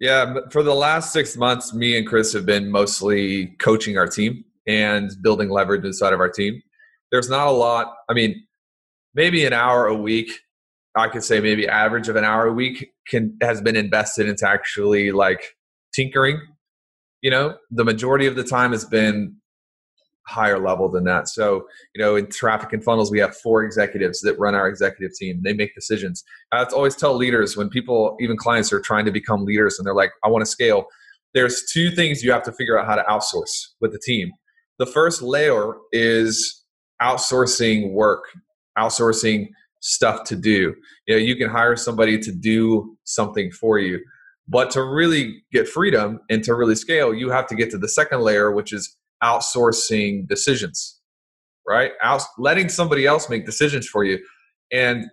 Yeah 0.00 0.34
for 0.50 0.62
the 0.62 0.74
last 0.74 1.12
six 1.12 1.36
months 1.36 1.72
me 1.74 1.96
and 1.96 2.06
chris 2.06 2.32
have 2.32 2.46
been 2.46 2.70
mostly 2.70 3.48
coaching 3.58 3.98
our 3.98 4.06
team 4.06 4.44
and 4.66 5.10
building 5.22 5.50
leverage 5.50 5.84
inside 5.84 6.12
of 6.12 6.20
our 6.20 6.30
team. 6.30 6.62
There's 7.10 7.28
not 7.28 7.46
a 7.46 7.50
lot 7.50 7.94
i 8.08 8.14
mean 8.14 8.46
maybe 9.14 9.44
an 9.44 9.52
hour 9.52 9.86
a 9.86 9.94
week 9.94 10.32
i 10.96 11.08
could 11.08 11.24
say 11.24 11.40
maybe 11.40 11.66
average 11.68 12.08
of 12.08 12.16
an 12.16 12.24
hour 12.24 12.46
a 12.46 12.52
week 12.52 12.90
can 13.06 13.36
has 13.42 13.60
been 13.60 13.76
invested 13.76 14.28
into 14.28 14.48
actually 14.48 15.10
like 15.10 15.56
tinkering 15.94 16.40
you 17.20 17.30
know 17.30 17.56
the 17.70 17.84
majority 17.84 18.26
of 18.26 18.36
the 18.36 18.44
time 18.44 18.72
has 18.72 18.84
been 18.84 19.36
higher 20.26 20.58
level 20.58 20.88
than 20.88 21.04
that. 21.04 21.28
So, 21.28 21.66
you 21.94 22.02
know, 22.02 22.16
in 22.16 22.26
traffic 22.28 22.72
and 22.72 22.82
funnels, 22.82 23.10
we 23.10 23.18
have 23.18 23.36
four 23.36 23.64
executives 23.64 24.20
that 24.20 24.38
run 24.38 24.54
our 24.54 24.68
executive 24.68 25.16
team. 25.16 25.40
They 25.42 25.52
make 25.52 25.74
decisions. 25.74 26.24
I 26.52 26.64
always 26.64 26.96
tell 26.96 27.14
leaders 27.14 27.56
when 27.56 27.68
people, 27.68 28.16
even 28.20 28.36
clients, 28.36 28.72
are 28.72 28.80
trying 28.80 29.04
to 29.06 29.12
become 29.12 29.44
leaders 29.44 29.78
and 29.78 29.86
they're 29.86 29.94
like, 29.94 30.12
I 30.24 30.28
want 30.28 30.42
to 30.42 30.50
scale. 30.50 30.86
There's 31.34 31.64
two 31.72 31.90
things 31.90 32.22
you 32.22 32.32
have 32.32 32.42
to 32.44 32.52
figure 32.52 32.78
out 32.78 32.86
how 32.86 32.96
to 32.96 33.02
outsource 33.02 33.68
with 33.80 33.92
the 33.92 33.98
team. 33.98 34.32
The 34.78 34.86
first 34.86 35.22
layer 35.22 35.74
is 35.92 36.62
outsourcing 37.00 37.92
work, 37.92 38.24
outsourcing 38.78 39.48
stuff 39.82 40.24
to 40.24 40.36
do. 40.36 40.74
You 41.06 41.16
know, 41.16 41.16
you 41.16 41.36
can 41.36 41.50
hire 41.50 41.76
somebody 41.76 42.18
to 42.18 42.32
do 42.32 42.96
something 43.04 43.50
for 43.50 43.78
you. 43.78 44.00
But 44.48 44.70
to 44.72 44.82
really 44.82 45.44
get 45.52 45.68
freedom 45.68 46.20
and 46.30 46.42
to 46.44 46.54
really 46.54 46.74
scale, 46.74 47.14
you 47.14 47.30
have 47.30 47.46
to 47.48 47.54
get 47.54 47.70
to 47.72 47.78
the 47.78 47.88
second 47.88 48.20
layer, 48.20 48.50
which 48.50 48.72
is 48.72 48.96
outsourcing 49.22 50.26
decisions, 50.28 51.00
right? 51.68 51.92
Letting 52.38 52.68
somebody 52.68 53.06
else 53.06 53.28
make 53.28 53.46
decisions 53.46 53.86
for 53.86 54.04
you. 54.04 54.18
And 54.72 55.04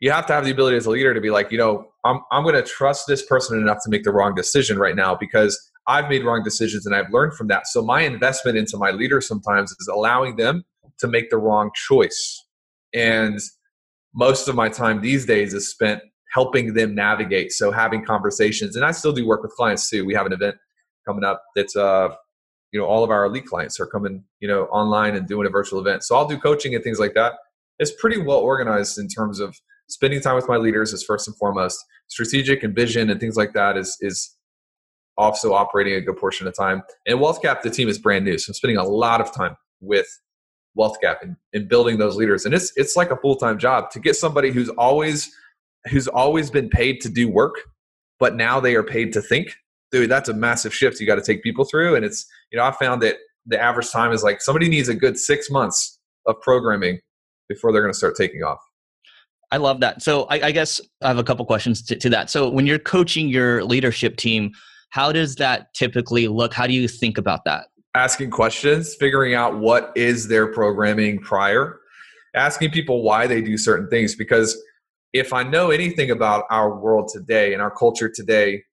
you 0.00 0.10
have 0.10 0.26
to 0.26 0.34
have 0.34 0.44
the 0.44 0.50
ability 0.50 0.76
as 0.76 0.86
a 0.86 0.90
leader 0.90 1.14
to 1.14 1.20
be 1.20 1.30
like, 1.30 1.50
you 1.50 1.56
know, 1.56 1.86
I'm, 2.04 2.20
I'm 2.30 2.42
going 2.42 2.56
to 2.56 2.62
trust 2.62 3.06
this 3.06 3.24
person 3.24 3.58
enough 3.58 3.78
to 3.84 3.90
make 3.90 4.04
the 4.04 4.12
wrong 4.12 4.34
decision 4.34 4.78
right 4.78 4.96
now 4.96 5.14
because 5.14 5.58
I've 5.86 6.08
made 6.08 6.24
wrong 6.24 6.42
decisions 6.42 6.84
and 6.84 6.94
I've 6.94 7.10
learned 7.10 7.34
from 7.34 7.48
that. 7.48 7.66
So 7.66 7.82
my 7.82 8.02
investment 8.02 8.58
into 8.58 8.76
my 8.76 8.90
leader 8.90 9.20
sometimes 9.20 9.70
is 9.70 9.88
allowing 9.88 10.36
them 10.36 10.64
to 10.98 11.08
make 11.08 11.30
the 11.30 11.38
wrong 11.38 11.70
choice. 11.88 12.44
And 12.92 13.38
most 14.14 14.48
of 14.48 14.54
my 14.54 14.68
time 14.68 15.00
these 15.00 15.26
days 15.26 15.54
is 15.54 15.68
spent 15.68 16.02
helping 16.32 16.74
them 16.74 16.94
navigate. 16.94 17.52
So 17.52 17.70
having 17.70 18.04
conversations, 18.04 18.76
and 18.76 18.84
I 18.84 18.90
still 18.90 19.12
do 19.12 19.26
work 19.26 19.42
with 19.42 19.52
clients 19.52 19.88
too. 19.88 20.04
We 20.04 20.14
have 20.14 20.26
an 20.26 20.32
event 20.32 20.56
coming 21.06 21.24
up 21.24 21.42
that's 21.54 21.76
uh, 21.76 22.08
you 22.74 22.80
know 22.80 22.86
all 22.86 23.04
of 23.04 23.10
our 23.10 23.24
elite 23.24 23.46
clients 23.46 23.80
are 23.80 23.86
coming 23.86 24.24
you 24.40 24.48
know 24.48 24.64
online 24.64 25.14
and 25.14 25.26
doing 25.26 25.46
a 25.46 25.50
virtual 25.50 25.78
event 25.78 26.02
so 26.02 26.16
i'll 26.16 26.26
do 26.26 26.36
coaching 26.36 26.74
and 26.74 26.82
things 26.84 26.98
like 26.98 27.14
that 27.14 27.34
it's 27.78 27.92
pretty 27.92 28.20
well 28.20 28.38
organized 28.38 28.98
in 28.98 29.08
terms 29.08 29.40
of 29.40 29.56
spending 29.88 30.20
time 30.20 30.34
with 30.34 30.48
my 30.48 30.56
leaders 30.56 30.92
is 30.92 31.02
first 31.02 31.28
and 31.28 31.36
foremost 31.36 31.82
strategic 32.08 32.62
and 32.62 32.74
vision 32.74 33.08
and 33.08 33.20
things 33.20 33.36
like 33.36 33.52
that 33.54 33.78
is 33.78 33.96
is 34.00 34.36
also 35.16 35.54
operating 35.54 35.94
a 35.94 36.00
good 36.00 36.16
portion 36.16 36.46
of 36.46 36.54
time 36.54 36.82
and 37.06 37.20
wealthcap 37.20 37.62
the 37.62 37.70
team 37.70 37.88
is 37.88 37.98
brand 37.98 38.24
new 38.24 38.36
so 38.36 38.50
i'm 38.50 38.54
spending 38.54 38.76
a 38.76 38.84
lot 38.84 39.20
of 39.20 39.32
time 39.32 39.56
with 39.80 40.08
wealthcap 40.76 41.16
and, 41.22 41.36
and 41.52 41.68
building 41.68 41.98
those 41.98 42.16
leaders 42.16 42.44
and 42.44 42.54
it's 42.54 42.72
it's 42.76 42.96
like 42.96 43.10
a 43.10 43.16
full-time 43.16 43.58
job 43.58 43.90
to 43.90 44.00
get 44.00 44.16
somebody 44.16 44.50
who's 44.50 44.68
always 44.70 45.32
who's 45.90 46.08
always 46.08 46.50
been 46.50 46.68
paid 46.68 47.00
to 47.00 47.08
do 47.08 47.28
work 47.28 47.54
but 48.18 48.34
now 48.34 48.58
they 48.58 48.74
are 48.74 48.82
paid 48.82 49.12
to 49.12 49.22
think 49.22 49.54
dude, 49.94 50.10
that's 50.10 50.28
a 50.28 50.34
massive 50.34 50.74
shift 50.74 50.98
you 50.98 51.06
got 51.06 51.14
to 51.14 51.22
take 51.22 51.40
people 51.40 51.64
through. 51.64 51.94
And 51.94 52.04
it's, 52.04 52.26
you 52.50 52.58
know, 52.58 52.64
I 52.64 52.72
found 52.72 53.00
that 53.02 53.14
the 53.46 53.60
average 53.62 53.92
time 53.92 54.10
is 54.10 54.24
like 54.24 54.40
somebody 54.40 54.68
needs 54.68 54.88
a 54.88 54.94
good 54.94 55.16
six 55.16 55.50
months 55.50 56.00
of 56.26 56.40
programming 56.40 56.98
before 57.48 57.72
they're 57.72 57.80
going 57.80 57.92
to 57.92 57.96
start 57.96 58.16
taking 58.16 58.42
off. 58.42 58.58
I 59.52 59.58
love 59.58 59.78
that. 59.80 60.02
So 60.02 60.24
I, 60.24 60.46
I 60.46 60.50
guess 60.50 60.80
I 61.00 61.06
have 61.08 61.18
a 61.18 61.22
couple 61.22 61.46
questions 61.46 61.80
to, 61.82 61.96
to 61.96 62.10
that. 62.10 62.28
So 62.28 62.50
when 62.50 62.66
you're 62.66 62.80
coaching 62.80 63.28
your 63.28 63.62
leadership 63.62 64.16
team, 64.16 64.50
how 64.90 65.12
does 65.12 65.36
that 65.36 65.72
typically 65.74 66.26
look? 66.26 66.52
How 66.52 66.66
do 66.66 66.72
you 66.72 66.88
think 66.88 67.16
about 67.16 67.44
that? 67.44 67.66
Asking 67.94 68.30
questions, 68.30 68.94
figuring 68.94 69.34
out 69.34 69.58
what 69.58 69.92
is 69.94 70.26
their 70.26 70.48
programming 70.48 71.20
prior, 71.20 71.78
asking 72.34 72.70
people 72.70 73.02
why 73.02 73.26
they 73.26 73.40
do 73.40 73.56
certain 73.56 73.88
things. 73.88 74.16
Because 74.16 74.60
if 75.12 75.32
I 75.32 75.44
know 75.44 75.70
anything 75.70 76.10
about 76.10 76.44
our 76.50 76.76
world 76.76 77.08
today 77.12 77.52
and 77.52 77.62
our 77.62 77.70
culture 77.70 78.10
today, 78.12 78.64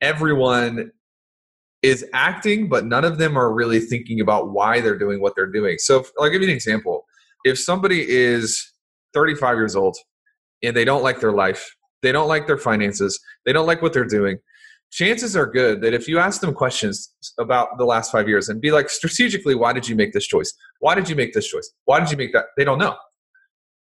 everyone 0.00 0.90
is 1.82 2.06
acting, 2.14 2.68
but 2.68 2.86
none 2.86 3.04
of 3.04 3.18
them 3.18 3.36
are 3.36 3.52
really 3.52 3.80
thinking 3.80 4.20
about 4.20 4.52
why 4.52 4.80
they're 4.80 4.98
doing 4.98 5.20
what 5.20 5.34
they're 5.36 5.46
doing. 5.50 5.76
So, 5.78 6.04
I'll 6.18 6.30
give 6.30 6.40
you 6.40 6.48
an 6.48 6.54
example. 6.54 7.04
If 7.44 7.58
somebody 7.58 8.08
is 8.08 8.72
35 9.12 9.56
years 9.56 9.76
old 9.76 9.96
and 10.62 10.74
they 10.76 10.84
don't 10.84 11.02
like 11.02 11.20
their 11.20 11.32
life, 11.32 11.74
they 12.00 12.12
don't 12.12 12.28
like 12.28 12.46
their 12.46 12.58
finances, 12.58 13.20
they 13.44 13.52
don't 13.52 13.66
like 13.66 13.82
what 13.82 13.92
they're 13.92 14.04
doing, 14.04 14.38
chances 14.92 15.34
are 15.34 15.46
good 15.46 15.80
that 15.80 15.94
if 15.94 16.06
you 16.06 16.18
ask 16.18 16.40
them 16.40 16.52
questions 16.52 17.12
about 17.40 17.78
the 17.78 17.84
last 17.84 18.12
five 18.12 18.28
years 18.28 18.48
and 18.48 18.60
be 18.60 18.70
like, 18.70 18.90
strategically, 18.90 19.54
why 19.54 19.72
did 19.72 19.88
you 19.88 19.96
make 19.96 20.12
this 20.12 20.26
choice? 20.26 20.52
Why 20.80 20.94
did 20.94 21.08
you 21.08 21.16
make 21.16 21.32
this 21.32 21.48
choice? 21.48 21.72
Why 21.86 21.98
did 21.98 22.10
you 22.10 22.16
make 22.16 22.32
that? 22.34 22.46
They 22.56 22.64
don't 22.64 22.78
know. 22.78 22.96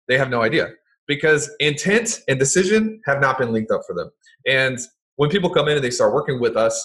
They 0.08 0.18
have 0.18 0.28
no 0.28 0.42
idea 0.42 0.70
because 1.06 1.48
intent 1.60 2.20
and 2.28 2.38
decision 2.38 3.00
have 3.06 3.20
not 3.20 3.38
been 3.38 3.52
linked 3.52 3.70
up 3.70 3.82
for 3.86 3.94
them. 3.94 4.10
And 4.46 4.78
when 5.14 5.30
people 5.30 5.48
come 5.48 5.68
in 5.68 5.76
and 5.76 5.84
they 5.84 5.90
start 5.90 6.12
working 6.12 6.40
with 6.40 6.56
us, 6.56 6.84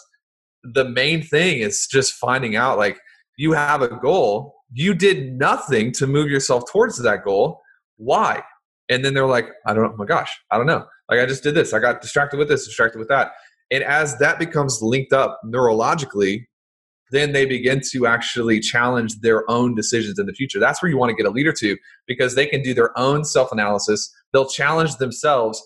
the 0.63 0.85
main 0.85 1.23
thing 1.23 1.59
is 1.59 1.87
just 1.87 2.13
finding 2.13 2.55
out 2.55 2.77
like 2.77 2.99
you 3.37 3.53
have 3.53 3.81
a 3.81 3.87
goal, 3.87 4.53
you 4.71 4.93
did 4.93 5.33
nothing 5.39 5.91
to 5.93 6.05
move 6.05 6.29
yourself 6.29 6.71
towards 6.71 7.01
that 7.01 7.23
goal. 7.23 7.59
Why? 7.97 8.43
And 8.89 9.03
then 9.03 9.15
they're 9.15 9.25
like, 9.25 9.49
I 9.65 9.73
don't 9.73 9.83
know. 9.83 9.91
Oh 9.93 9.97
my 9.97 10.05
gosh, 10.05 10.31
I 10.51 10.57
don't 10.57 10.67
know. 10.67 10.85
Like 11.09 11.19
I 11.19 11.25
just 11.25 11.41
did 11.41 11.55
this. 11.55 11.73
I 11.73 11.79
got 11.79 12.01
distracted 12.01 12.37
with 12.37 12.49
this, 12.49 12.65
distracted 12.65 12.99
with 12.99 13.07
that. 13.07 13.31
And 13.71 13.83
as 13.83 14.17
that 14.17 14.37
becomes 14.37 14.79
linked 14.81 15.13
up 15.13 15.39
neurologically, 15.45 16.45
then 17.11 17.33
they 17.33 17.45
begin 17.45 17.81
to 17.91 18.07
actually 18.07 18.59
challenge 18.59 19.19
their 19.19 19.49
own 19.49 19.75
decisions 19.75 20.17
in 20.17 20.25
the 20.25 20.33
future. 20.33 20.59
That's 20.59 20.81
where 20.81 20.89
you 20.89 20.97
want 20.97 21.09
to 21.09 21.15
get 21.15 21.25
a 21.25 21.29
leader 21.29 21.51
to 21.53 21.77
because 22.07 22.35
they 22.35 22.45
can 22.45 22.61
do 22.61 22.73
their 22.73 22.97
own 22.97 23.25
self 23.25 23.51
analysis. 23.51 24.13
They'll 24.33 24.47
challenge 24.47 24.95
themselves, 24.95 25.61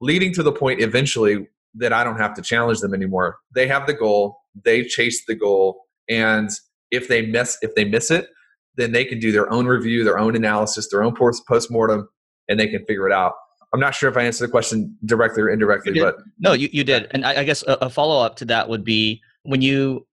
leading 0.00 0.32
to 0.34 0.42
the 0.42 0.52
point 0.52 0.80
eventually 0.80 1.46
that 1.74 1.92
I 1.92 2.04
don't 2.04 2.18
have 2.18 2.34
to 2.34 2.42
challenge 2.42 2.80
them 2.80 2.94
anymore. 2.94 3.38
They 3.54 3.66
have 3.68 3.86
the 3.86 3.94
goal, 3.94 4.38
they 4.64 4.84
chase 4.84 5.24
the 5.26 5.34
goal, 5.34 5.84
and 6.08 6.50
if 6.90 7.08
they 7.08 7.22
miss 7.22 7.58
if 7.62 7.74
they 7.74 7.84
miss 7.84 8.10
it, 8.10 8.28
then 8.76 8.92
they 8.92 9.04
can 9.04 9.18
do 9.18 9.32
their 9.32 9.50
own 9.50 9.66
review, 9.66 10.04
their 10.04 10.18
own 10.18 10.36
analysis, 10.36 10.88
their 10.90 11.02
own 11.02 11.14
post 11.14 11.70
mortem, 11.70 12.08
and 12.48 12.60
they 12.60 12.68
can 12.68 12.84
figure 12.84 13.06
it 13.06 13.12
out. 13.12 13.32
I'm 13.76 13.80
not 13.80 13.94
sure 13.94 14.10
if 14.10 14.16
I 14.16 14.22
answered 14.22 14.46
the 14.48 14.50
question 14.50 14.96
directly 15.04 15.42
or 15.42 15.50
indirectly, 15.50 16.00
but 16.00 16.16
no, 16.38 16.52
you, 16.52 16.68
you 16.72 16.84
did. 16.84 17.08
And 17.10 17.24
I, 17.24 17.40
I 17.40 17.44
guess 17.44 17.62
a, 17.66 17.74
a 17.82 17.90
follow 17.90 18.24
up 18.24 18.36
to 18.36 18.44
that 18.46 18.68
would 18.68 18.84
be 18.84 19.20
when 19.42 19.62
you 19.62 20.06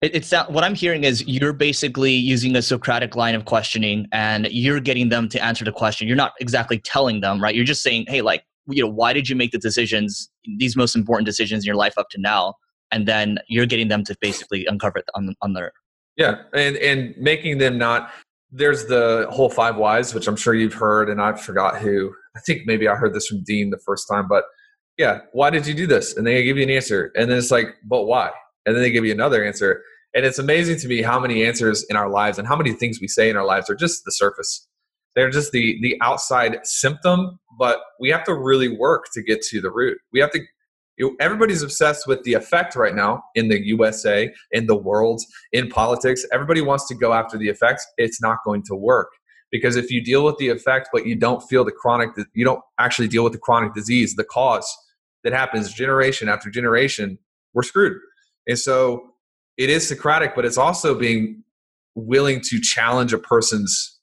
it, 0.00 0.16
it's 0.16 0.30
that 0.30 0.50
what 0.50 0.64
I'm 0.64 0.74
hearing 0.74 1.04
is 1.04 1.26
you're 1.26 1.52
basically 1.52 2.12
using 2.12 2.56
a 2.56 2.62
Socratic 2.62 3.14
line 3.14 3.34
of 3.34 3.44
questioning 3.44 4.08
and 4.12 4.48
you're 4.50 4.80
getting 4.80 5.10
them 5.10 5.28
to 5.28 5.42
answer 5.42 5.64
the 5.64 5.72
question. 5.72 6.08
You're 6.08 6.16
not 6.16 6.32
exactly 6.40 6.78
telling 6.78 7.20
them, 7.20 7.40
right? 7.40 7.54
You're 7.54 7.64
just 7.64 7.82
saying, 7.82 8.06
hey, 8.08 8.20
like, 8.20 8.44
you 8.66 8.82
know 8.82 8.90
why 8.90 9.12
did 9.12 9.28
you 9.28 9.36
make 9.36 9.50
the 9.50 9.58
decisions 9.58 10.30
these 10.58 10.76
most 10.76 10.94
important 10.94 11.26
decisions 11.26 11.64
in 11.64 11.66
your 11.66 11.76
life 11.76 11.94
up 11.98 12.08
to 12.10 12.20
now 12.20 12.54
and 12.90 13.06
then 13.08 13.38
you're 13.48 13.66
getting 13.66 13.88
them 13.88 14.04
to 14.04 14.16
basically 14.20 14.66
uncover 14.66 14.98
it 14.98 15.04
on, 15.14 15.34
on 15.42 15.52
their 15.52 15.72
yeah 16.16 16.42
and 16.54 16.76
and 16.76 17.14
making 17.16 17.58
them 17.58 17.76
not 17.78 18.10
there's 18.50 18.86
the 18.86 19.26
whole 19.30 19.48
five 19.48 19.76
whys 19.76 20.14
which 20.14 20.28
i'm 20.28 20.36
sure 20.36 20.54
you've 20.54 20.74
heard 20.74 21.08
and 21.08 21.20
i 21.20 21.32
forgot 21.32 21.78
who 21.78 22.14
i 22.36 22.40
think 22.40 22.62
maybe 22.66 22.88
i 22.88 22.94
heard 22.94 23.14
this 23.14 23.26
from 23.26 23.42
dean 23.44 23.70
the 23.70 23.78
first 23.78 24.06
time 24.10 24.26
but 24.28 24.44
yeah 24.98 25.20
why 25.32 25.50
did 25.50 25.66
you 25.66 25.74
do 25.74 25.86
this? 25.86 26.16
And 26.16 26.26
they 26.26 26.42
give 26.44 26.56
you 26.56 26.62
an 26.62 26.70
answer. 26.70 27.12
And 27.16 27.30
then 27.30 27.38
it's 27.38 27.50
like 27.50 27.68
but 27.84 28.04
why? 28.04 28.30
And 28.66 28.74
then 28.74 28.82
they 28.82 28.90
give 28.90 29.04
you 29.04 29.12
another 29.12 29.44
answer. 29.44 29.82
And 30.14 30.24
it's 30.24 30.38
amazing 30.38 30.78
to 30.80 30.88
me 30.88 31.02
how 31.02 31.18
many 31.18 31.44
answers 31.44 31.84
in 31.88 31.96
our 31.96 32.08
lives 32.08 32.38
and 32.38 32.46
how 32.46 32.56
many 32.56 32.72
things 32.72 33.00
we 33.00 33.08
say 33.08 33.30
in 33.30 33.36
our 33.36 33.46
lives 33.46 33.70
are 33.70 33.74
just 33.74 34.04
the 34.04 34.12
surface. 34.12 34.68
They're 35.14 35.30
just 35.30 35.52
the 35.52 35.78
the 35.82 35.96
outside 36.02 36.58
symptom 36.64 37.38
but 37.58 37.80
we 38.00 38.10
have 38.10 38.24
to 38.24 38.34
really 38.34 38.68
work 38.68 39.06
to 39.14 39.22
get 39.22 39.42
to 39.42 39.60
the 39.60 39.70
root. 39.70 39.98
We 40.12 40.20
have 40.20 40.30
to 40.32 40.40
you 40.98 41.06
know, 41.06 41.16
everybody's 41.20 41.62
obsessed 41.62 42.06
with 42.06 42.22
the 42.24 42.34
effect 42.34 42.76
right 42.76 42.94
now 42.94 43.22
in 43.34 43.48
the 43.48 43.58
usa 43.66 44.32
in 44.52 44.66
the 44.66 44.76
world 44.76 45.22
in 45.52 45.68
politics. 45.68 46.24
Everybody 46.32 46.60
wants 46.60 46.86
to 46.88 46.94
go 46.94 47.14
after 47.14 47.38
the 47.38 47.48
effects. 47.48 47.86
It's 47.96 48.20
not 48.20 48.38
going 48.44 48.62
to 48.64 48.74
work 48.74 49.08
because 49.52 49.76
if 49.76 49.90
you 49.90 50.02
deal 50.02 50.24
with 50.24 50.36
the 50.38 50.48
effect 50.48 50.88
but 50.92 51.06
you 51.06 51.14
don't 51.14 51.42
feel 51.42 51.64
the 51.64 51.70
chronic 51.70 52.10
you 52.34 52.44
don't 52.44 52.60
actually 52.80 53.06
deal 53.06 53.22
with 53.22 53.32
the 53.32 53.38
chronic 53.38 53.72
disease 53.74 54.16
the 54.16 54.24
cause 54.24 54.66
that 55.22 55.32
happens 55.32 55.72
generation 55.72 56.28
after 56.28 56.50
generation 56.50 57.18
we're 57.54 57.62
screwed 57.62 57.96
and 58.48 58.58
so 58.58 59.02
it 59.56 59.70
is 59.70 59.86
socratic 59.86 60.34
but 60.34 60.44
it's 60.44 60.58
also 60.58 60.94
being 60.94 61.44
willing 61.94 62.40
to 62.40 62.58
challenge 62.60 63.12
a 63.12 63.18
person's 63.18 64.00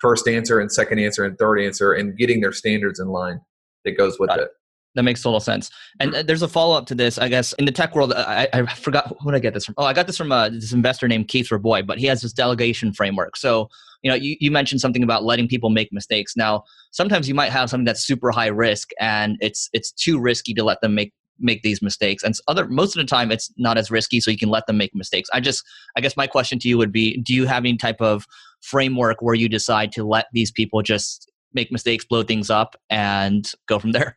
first 0.00 0.26
answer 0.26 0.58
and 0.58 0.72
second 0.72 0.98
answer 0.98 1.24
and 1.24 1.38
third 1.38 1.60
answer 1.60 1.92
and 1.92 2.16
getting 2.16 2.40
their 2.40 2.52
standards 2.52 2.98
in 2.98 3.08
line 3.08 3.40
that 3.84 3.96
goes 3.96 4.18
with 4.18 4.30
it. 4.30 4.40
it. 4.40 4.50
That 4.94 5.04
makes 5.04 5.22
total 5.22 5.40
sense. 5.40 5.70
And 6.00 6.14
uh, 6.14 6.22
there's 6.22 6.42
a 6.42 6.48
follow 6.48 6.76
up 6.76 6.86
to 6.86 6.94
this, 6.94 7.16
I 7.18 7.28
guess. 7.28 7.52
In 7.54 7.64
the 7.64 7.72
tech 7.72 7.94
world, 7.94 8.12
I, 8.12 8.48
I 8.52 8.66
forgot 8.74 9.14
who 9.20 9.30
did 9.30 9.36
I 9.36 9.40
get 9.40 9.54
this 9.54 9.64
from. 9.64 9.74
Oh, 9.78 9.84
I 9.84 9.92
got 9.92 10.06
this 10.06 10.18
from 10.18 10.32
uh, 10.32 10.50
this 10.50 10.72
investor 10.72 11.08
named 11.08 11.28
Keith 11.28 11.50
Rabois, 11.50 11.82
but 11.82 11.98
he 11.98 12.06
has 12.06 12.20
this 12.20 12.32
delegation 12.32 12.92
framework. 12.92 13.36
So, 13.36 13.68
you 14.02 14.10
know, 14.10 14.16
you, 14.16 14.36
you 14.38 14.50
mentioned 14.50 14.80
something 14.80 15.02
about 15.02 15.24
letting 15.24 15.48
people 15.48 15.70
make 15.70 15.92
mistakes. 15.92 16.36
Now, 16.36 16.64
sometimes 16.90 17.26
you 17.26 17.34
might 17.34 17.52
have 17.52 17.70
something 17.70 17.86
that's 17.86 18.04
super 18.04 18.30
high 18.30 18.48
risk, 18.48 18.90
and 19.00 19.38
it's 19.40 19.70
it's 19.72 19.92
too 19.92 20.20
risky 20.20 20.52
to 20.54 20.64
let 20.64 20.80
them 20.82 20.94
make 20.94 21.12
make 21.38 21.62
these 21.62 21.82
mistakes 21.82 22.22
and 22.22 22.34
other 22.46 22.68
most 22.68 22.94
of 22.94 23.00
the 23.00 23.06
time 23.06 23.32
it's 23.32 23.50
not 23.56 23.76
as 23.76 23.90
risky 23.90 24.20
so 24.20 24.30
you 24.30 24.38
can 24.38 24.50
let 24.50 24.64
them 24.66 24.76
make 24.76 24.94
mistakes 24.94 25.28
i 25.32 25.40
just 25.40 25.64
i 25.96 26.00
guess 26.00 26.16
my 26.16 26.26
question 26.26 26.56
to 26.56 26.68
you 26.68 26.78
would 26.78 26.92
be 26.92 27.16
do 27.22 27.34
you 27.34 27.46
have 27.46 27.64
any 27.64 27.76
type 27.76 28.00
of 28.00 28.26
framework 28.60 29.20
where 29.22 29.34
you 29.34 29.48
decide 29.48 29.90
to 29.90 30.04
let 30.04 30.26
these 30.32 30.52
people 30.52 30.82
just 30.82 31.32
make 31.54 31.70
mistakes, 31.70 32.04
blow 32.04 32.22
things 32.22 32.50
up, 32.50 32.76
and 32.90 33.50
go 33.66 33.78
from 33.78 33.92
there? 33.92 34.16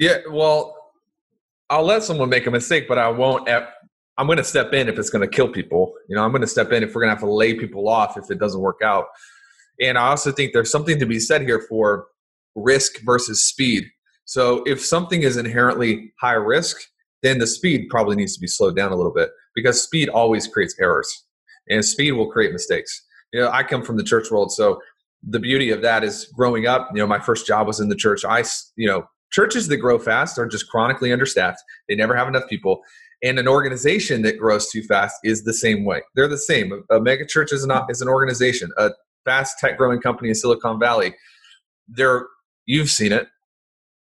Yeah, 0.00 0.16
well, 0.30 0.74
I'll 1.68 1.84
let 1.84 2.02
someone 2.02 2.30
make 2.30 2.46
a 2.46 2.50
mistake, 2.50 2.88
but 2.88 2.96
I 2.96 3.08
won't. 3.08 3.46
I'm 3.48 4.26
going 4.26 4.38
to 4.38 4.44
step 4.44 4.72
in 4.72 4.88
if 4.88 4.98
it's 4.98 5.10
going 5.10 5.28
to 5.28 5.36
kill 5.36 5.48
people. 5.48 5.92
You 6.08 6.16
know, 6.16 6.24
I'm 6.24 6.30
going 6.30 6.40
to 6.40 6.48
step 6.48 6.72
in 6.72 6.82
if 6.82 6.94
we're 6.94 7.02
going 7.02 7.10
to 7.10 7.14
have 7.14 7.22
to 7.22 7.30
lay 7.30 7.52
people 7.52 7.86
off 7.86 8.16
if 8.16 8.30
it 8.30 8.38
doesn't 8.38 8.62
work 8.62 8.80
out. 8.82 9.04
And 9.78 9.98
I 9.98 10.08
also 10.08 10.32
think 10.32 10.54
there's 10.54 10.70
something 10.70 10.98
to 10.98 11.06
be 11.06 11.20
said 11.20 11.42
here 11.42 11.60
for 11.68 12.06
risk 12.54 13.02
versus 13.04 13.46
speed. 13.46 13.84
So 14.24 14.62
if 14.64 14.82
something 14.82 15.22
is 15.22 15.36
inherently 15.36 16.14
high 16.18 16.32
risk, 16.32 16.78
then 17.22 17.38
the 17.38 17.46
speed 17.46 17.88
probably 17.90 18.16
needs 18.16 18.34
to 18.34 18.40
be 18.40 18.46
slowed 18.46 18.76
down 18.76 18.92
a 18.92 18.96
little 18.96 19.12
bit 19.12 19.30
because 19.54 19.82
speed 19.82 20.08
always 20.08 20.46
creates 20.46 20.74
errors 20.80 21.26
and 21.68 21.84
speed 21.84 22.12
will 22.12 22.30
create 22.30 22.52
mistakes. 22.52 23.06
You 23.34 23.40
know, 23.40 23.50
I 23.50 23.64
come 23.64 23.82
from 23.82 23.98
the 23.98 24.04
church 24.04 24.30
world, 24.30 24.50
so 24.50 24.80
the 25.22 25.40
beauty 25.40 25.70
of 25.70 25.82
that 25.82 26.04
is 26.04 26.24
growing 26.34 26.66
up, 26.66 26.88
you 26.94 27.00
know, 27.00 27.06
my 27.06 27.20
first 27.20 27.46
job 27.46 27.66
was 27.66 27.80
in 27.80 27.90
the 27.90 27.94
church. 27.94 28.24
I, 28.24 28.44
you 28.76 28.88
know, 28.88 29.04
churches 29.30 29.68
that 29.68 29.78
grow 29.78 29.98
fast 29.98 30.38
are 30.38 30.46
just 30.46 30.68
chronically 30.68 31.12
understaffed. 31.12 31.62
They 31.88 31.94
never 31.94 32.14
have 32.16 32.28
enough 32.28 32.48
people. 32.48 32.82
And 33.22 33.38
an 33.38 33.48
organization 33.48 34.22
that 34.22 34.38
grows 34.38 34.70
too 34.70 34.82
fast 34.82 35.16
is 35.24 35.44
the 35.44 35.52
same 35.52 35.84
way. 35.84 36.02
They're 36.14 36.28
the 36.28 36.38
same. 36.38 36.72
A 36.90 36.98
megachurch 36.98 37.52
is 37.52 37.66
not 37.66 37.90
is 37.90 38.00
an 38.00 38.08
organization. 38.08 38.70
A 38.78 38.90
fast 39.24 39.58
tech 39.58 39.76
growing 39.76 40.00
company 40.00 40.30
in 40.30 40.34
Silicon 40.34 40.78
Valley, 40.80 41.14
they're 41.88 42.26
you've 42.66 42.88
seen 42.88 43.12
it, 43.12 43.28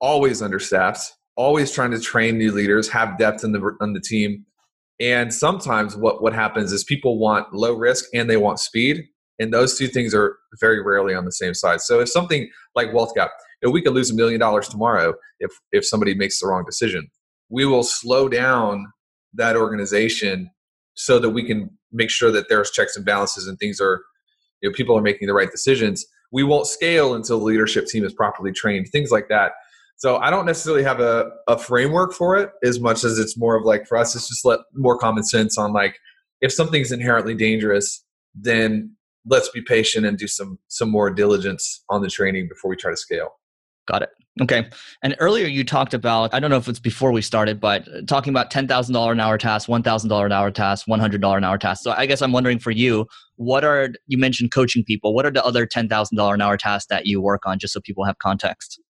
always 0.01 0.41
understaffed, 0.41 1.13
always 1.37 1.71
trying 1.71 1.91
to 1.91 1.99
train 1.99 2.37
new 2.37 2.51
leaders, 2.51 2.89
have 2.89 3.17
depth 3.17 3.43
in 3.43 3.53
the 3.53 3.77
on 3.79 3.93
the 3.93 4.01
team. 4.01 4.45
And 4.99 5.33
sometimes 5.33 5.95
what 5.95 6.21
what 6.21 6.33
happens 6.33 6.73
is 6.73 6.83
people 6.83 7.17
want 7.17 7.53
low 7.53 7.73
risk 7.73 8.05
and 8.13 8.29
they 8.29 8.37
want 8.37 8.59
speed, 8.59 9.05
and 9.39 9.53
those 9.53 9.77
two 9.77 9.87
things 9.87 10.13
are 10.13 10.37
very 10.59 10.81
rarely 10.81 11.15
on 11.15 11.23
the 11.23 11.31
same 11.31 11.53
side. 11.53 11.81
So 11.81 12.01
if 12.01 12.09
something 12.09 12.49
like 12.75 12.93
Wealth 12.93 13.13
Cap, 13.15 13.31
know, 13.67 13.71
we 13.71 13.81
could 13.81 13.93
lose 13.93 14.11
a 14.11 14.15
million 14.15 14.39
dollars 14.39 14.67
tomorrow 14.67 15.13
if 15.39 15.51
if 15.71 15.85
somebody 15.85 16.13
makes 16.13 16.39
the 16.39 16.47
wrong 16.47 16.63
decision. 16.65 17.07
We 17.49 17.65
will 17.65 17.83
slow 17.83 18.27
down 18.27 18.87
that 19.33 19.55
organization 19.55 20.49
so 20.95 21.19
that 21.19 21.31
we 21.31 21.43
can 21.45 21.69
make 21.91 22.09
sure 22.09 22.31
that 22.31 22.49
there's 22.49 22.71
checks 22.71 22.95
and 22.95 23.05
balances 23.05 23.47
and 23.47 23.59
things 23.59 23.79
are 23.79 24.01
you 24.61 24.69
know 24.69 24.73
people 24.73 24.97
are 24.97 25.01
making 25.01 25.27
the 25.27 25.33
right 25.33 25.51
decisions 25.51 26.05
we 26.31 26.43
won't 26.43 26.67
scale 26.67 27.13
until 27.13 27.39
the 27.39 27.45
leadership 27.45 27.85
team 27.85 28.03
is 28.03 28.13
properly 28.13 28.51
trained 28.51 28.87
things 28.91 29.11
like 29.11 29.27
that 29.27 29.51
so 29.97 30.17
I 30.17 30.29
don't 30.29 30.45
necessarily 30.45 30.83
have 30.83 30.99
a, 30.99 31.31
a 31.47 31.57
framework 31.57 32.13
for 32.13 32.35
it 32.37 32.51
as 32.63 32.79
much 32.79 33.03
as 33.03 33.17
it's 33.17 33.37
more 33.37 33.55
of 33.55 33.63
like 33.63 33.87
for 33.87 33.97
us, 33.97 34.15
it's 34.15 34.27
just 34.27 34.45
let 34.45 34.59
more 34.73 34.97
common 34.97 35.23
sense 35.23 35.57
on 35.57 35.71
like 35.71 35.97
if 36.41 36.51
something's 36.51 36.91
inherently 36.91 37.33
dangerous, 37.33 38.03
then 38.33 38.95
let's 39.25 39.49
be 39.49 39.61
patient 39.61 40.05
and 40.05 40.17
do 40.17 40.27
some 40.27 40.59
some 40.67 40.89
more 40.89 41.09
diligence 41.09 41.83
on 41.89 42.01
the 42.01 42.09
training 42.09 42.49
before 42.49 42.69
we 42.69 42.75
try 42.75 42.91
to 42.91 42.97
scale. 42.97 43.29
Got 43.87 44.01
it. 44.01 44.09
Okay. 44.41 44.67
And 45.01 45.15
earlier 45.19 45.47
you 45.47 45.63
talked 45.63 45.93
about, 45.93 46.33
I 46.33 46.39
don't 46.39 46.49
know 46.49 46.57
if 46.57 46.67
it's 46.67 46.79
before 46.79 47.11
we 47.13 47.21
started, 47.21 47.59
but 47.61 47.87
uh, 47.87 48.01
talking 48.05 48.31
about 48.31 48.51
$10,000 48.51 49.11
an 49.11 49.19
hour 49.19 49.37
tasks, 49.37 49.69
$1,000 49.69 50.25
an 50.25 50.31
hour 50.31 50.51
tasks, 50.51 50.89
$100 50.89 51.37
an 51.37 51.43
hour 51.45 51.57
tasks. 51.57 51.83
So 51.83 51.91
I 51.91 52.05
guess 52.05 52.21
I'm 52.21 52.33
wondering 52.33 52.59
for 52.59 52.71
you, 52.71 53.07
what 53.37 53.63
are, 53.63 53.89
you 54.07 54.17
mentioned 54.17 54.51
coaching 54.51 54.83
people, 54.83 55.13
what 55.13 55.25
are 55.25 55.31
the 55.31 55.45
other 55.45 55.65
$10,000 55.65 56.33
an 56.33 56.41
hour 56.41 56.57
tasks 56.57 56.87
that 56.89 57.05
you 57.05 57.21
work 57.21 57.45
on 57.45 57.59
just 57.59 57.73
so 57.73 57.79
people 57.79 58.03
have 58.03 58.17
context? 58.17 58.81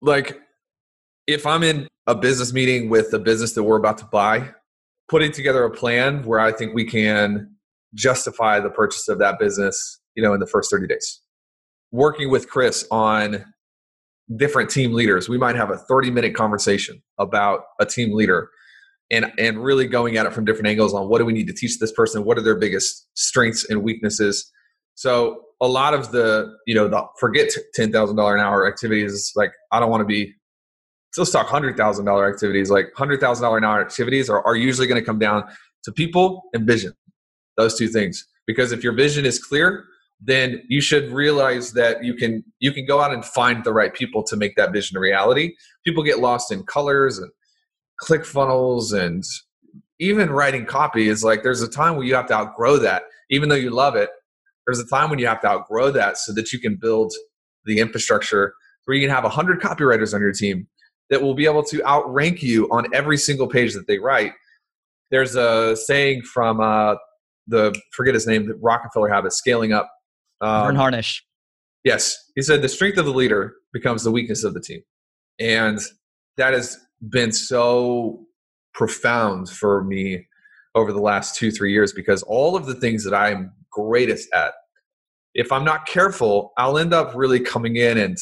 like 0.00 0.40
if 1.26 1.46
I'm 1.46 1.62
in 1.62 1.88
a 2.06 2.14
business 2.14 2.52
meeting 2.52 2.88
with 2.88 3.12
a 3.12 3.18
business 3.18 3.52
that 3.52 3.62
we're 3.62 3.76
about 3.76 3.98
to 3.98 4.06
buy, 4.06 4.50
putting 5.08 5.32
together 5.32 5.64
a 5.64 5.70
plan 5.70 6.24
where 6.24 6.40
I 6.40 6.52
think 6.52 6.74
we 6.74 6.84
can 6.84 7.54
justify 7.94 8.60
the 8.60 8.70
purchase 8.70 9.08
of 9.08 9.18
that 9.18 9.38
business, 9.38 10.00
you 10.14 10.22
know, 10.22 10.32
in 10.34 10.40
the 10.40 10.46
first 10.46 10.70
30 10.70 10.86
days. 10.86 11.20
Working 11.90 12.30
with 12.30 12.48
Chris 12.48 12.86
on 12.90 13.44
different 14.36 14.70
team 14.70 14.92
leaders. 14.92 15.28
We 15.28 15.38
might 15.38 15.56
have 15.56 15.70
a 15.70 15.76
30 15.76 16.10
minute 16.10 16.34
conversation 16.34 17.02
about 17.18 17.60
a 17.80 17.86
team 17.86 18.14
leader 18.14 18.50
and 19.10 19.32
and 19.38 19.62
really 19.62 19.86
going 19.86 20.16
at 20.16 20.26
it 20.26 20.32
from 20.32 20.44
different 20.44 20.68
angles 20.68 20.92
on 20.92 21.08
what 21.08 21.18
do 21.18 21.24
we 21.24 21.32
need 21.32 21.46
to 21.46 21.54
teach 21.54 21.78
this 21.78 21.92
person, 21.92 22.24
what 22.24 22.38
are 22.38 22.42
their 22.42 22.58
biggest 22.58 23.08
strengths 23.14 23.68
and 23.68 23.82
weaknesses. 23.82 24.50
So 24.94 25.42
a 25.60 25.68
lot 25.68 25.94
of 25.94 26.12
the 26.12 26.54
you 26.66 26.74
know 26.74 26.88
the 26.88 27.04
forget 27.18 27.50
ten 27.74 27.90
thousand 27.90 28.16
dollar 28.16 28.36
an 28.36 28.44
hour 28.44 28.66
activities 28.66 29.32
like 29.34 29.52
I 29.72 29.80
don't 29.80 29.90
want 29.90 30.02
to 30.02 30.06
be 30.06 30.34
let's 31.16 31.30
talk 31.30 31.48
hundred 31.48 31.76
thousand 31.76 32.04
dollar 32.04 32.30
activities 32.30 32.70
like 32.70 32.92
hundred 32.96 33.20
thousand 33.20 33.42
dollar 33.42 33.58
an 33.58 33.64
hour 33.64 33.80
activities 33.80 34.30
are, 34.30 34.44
are 34.46 34.54
usually 34.54 34.86
going 34.86 35.00
to 35.00 35.04
come 35.04 35.18
down 35.18 35.44
to 35.84 35.92
people 35.92 36.42
and 36.52 36.66
vision 36.66 36.92
those 37.56 37.76
two 37.76 37.88
things 37.88 38.24
because 38.46 38.70
if 38.70 38.84
your 38.84 38.92
vision 38.92 39.26
is 39.26 39.42
clear 39.42 39.84
then 40.20 40.62
you 40.68 40.80
should 40.80 41.10
realize 41.12 41.72
that 41.72 42.02
you 42.02 42.14
can 42.14 42.44
you 42.58 42.72
can 42.72 42.84
go 42.86 43.00
out 43.00 43.12
and 43.12 43.24
find 43.24 43.64
the 43.64 43.72
right 43.72 43.94
people 43.94 44.22
to 44.22 44.36
make 44.36 44.56
that 44.56 44.72
vision 44.72 44.96
a 44.96 45.00
reality 45.00 45.54
people 45.84 46.02
get 46.02 46.18
lost 46.18 46.50
in 46.50 46.62
colors 46.64 47.18
and 47.18 47.30
ClickFunnels 48.02 48.92
and 48.92 49.24
even 50.00 50.30
writing 50.30 50.64
copy 50.66 51.08
is 51.08 51.22
like 51.22 51.42
there's 51.42 51.62
a 51.62 51.68
time 51.68 51.96
where 51.96 52.06
you 52.06 52.14
have 52.14 52.26
to 52.26 52.34
outgrow 52.34 52.76
that 52.78 53.02
even 53.30 53.48
though 53.48 53.54
you 53.54 53.70
love 53.70 53.94
it 53.94 54.10
there's 54.66 54.80
a 54.80 54.86
time 54.86 55.08
when 55.08 55.18
you 55.18 55.26
have 55.26 55.40
to 55.40 55.48
outgrow 55.48 55.90
that 55.90 56.18
so 56.18 56.32
that 56.32 56.52
you 56.52 56.58
can 56.58 56.76
build 56.76 57.12
the 57.64 57.78
infrastructure 57.78 58.54
where 58.84 58.96
you 58.96 59.06
can 59.06 59.14
have 59.14 59.24
100 59.24 59.60
copywriters 59.60 60.14
on 60.14 60.20
your 60.20 60.32
team 60.32 60.66
that 61.10 61.22
will 61.22 61.34
be 61.34 61.44
able 61.44 61.62
to 61.62 61.84
outrank 61.86 62.42
you 62.42 62.66
on 62.70 62.86
every 62.92 63.16
single 63.16 63.46
page 63.46 63.74
that 63.74 63.86
they 63.86 63.98
write. 63.98 64.32
There's 65.10 65.36
a 65.36 65.76
saying 65.76 66.22
from 66.22 66.60
uh, 66.60 66.96
the 67.46 67.78
forget 67.92 68.14
his 68.14 68.26
name, 68.26 68.46
the 68.46 68.54
Rockefeller 68.54 69.08
habit, 69.08 69.32
scaling 69.32 69.72
up. 69.72 69.90
Um, 70.40 70.66
Verne 70.66 70.76
Harnish. 70.76 71.24
Yes, 71.84 72.16
he 72.34 72.42
said 72.42 72.62
the 72.62 72.68
strength 72.68 72.98
of 72.98 73.04
the 73.04 73.12
leader 73.12 73.54
becomes 73.72 74.04
the 74.04 74.10
weakness 74.10 74.44
of 74.44 74.54
the 74.54 74.60
team, 74.60 74.82
and 75.38 75.78
that 76.36 76.52
has 76.52 76.78
been 77.08 77.32
so 77.32 78.26
profound 78.74 79.48
for 79.48 79.84
me 79.84 80.26
over 80.74 80.92
the 80.92 81.00
last 81.00 81.36
two 81.36 81.50
three 81.50 81.72
years 81.72 81.92
because 81.92 82.22
all 82.24 82.56
of 82.56 82.66
the 82.66 82.74
things 82.74 83.04
that 83.04 83.14
I'm 83.14 83.52
greatest 83.78 84.28
at. 84.34 84.52
If 85.34 85.52
I'm 85.52 85.64
not 85.64 85.86
careful, 85.86 86.52
I'll 86.56 86.78
end 86.78 86.92
up 86.92 87.12
really 87.14 87.40
coming 87.40 87.76
in 87.76 87.98
and 87.98 88.16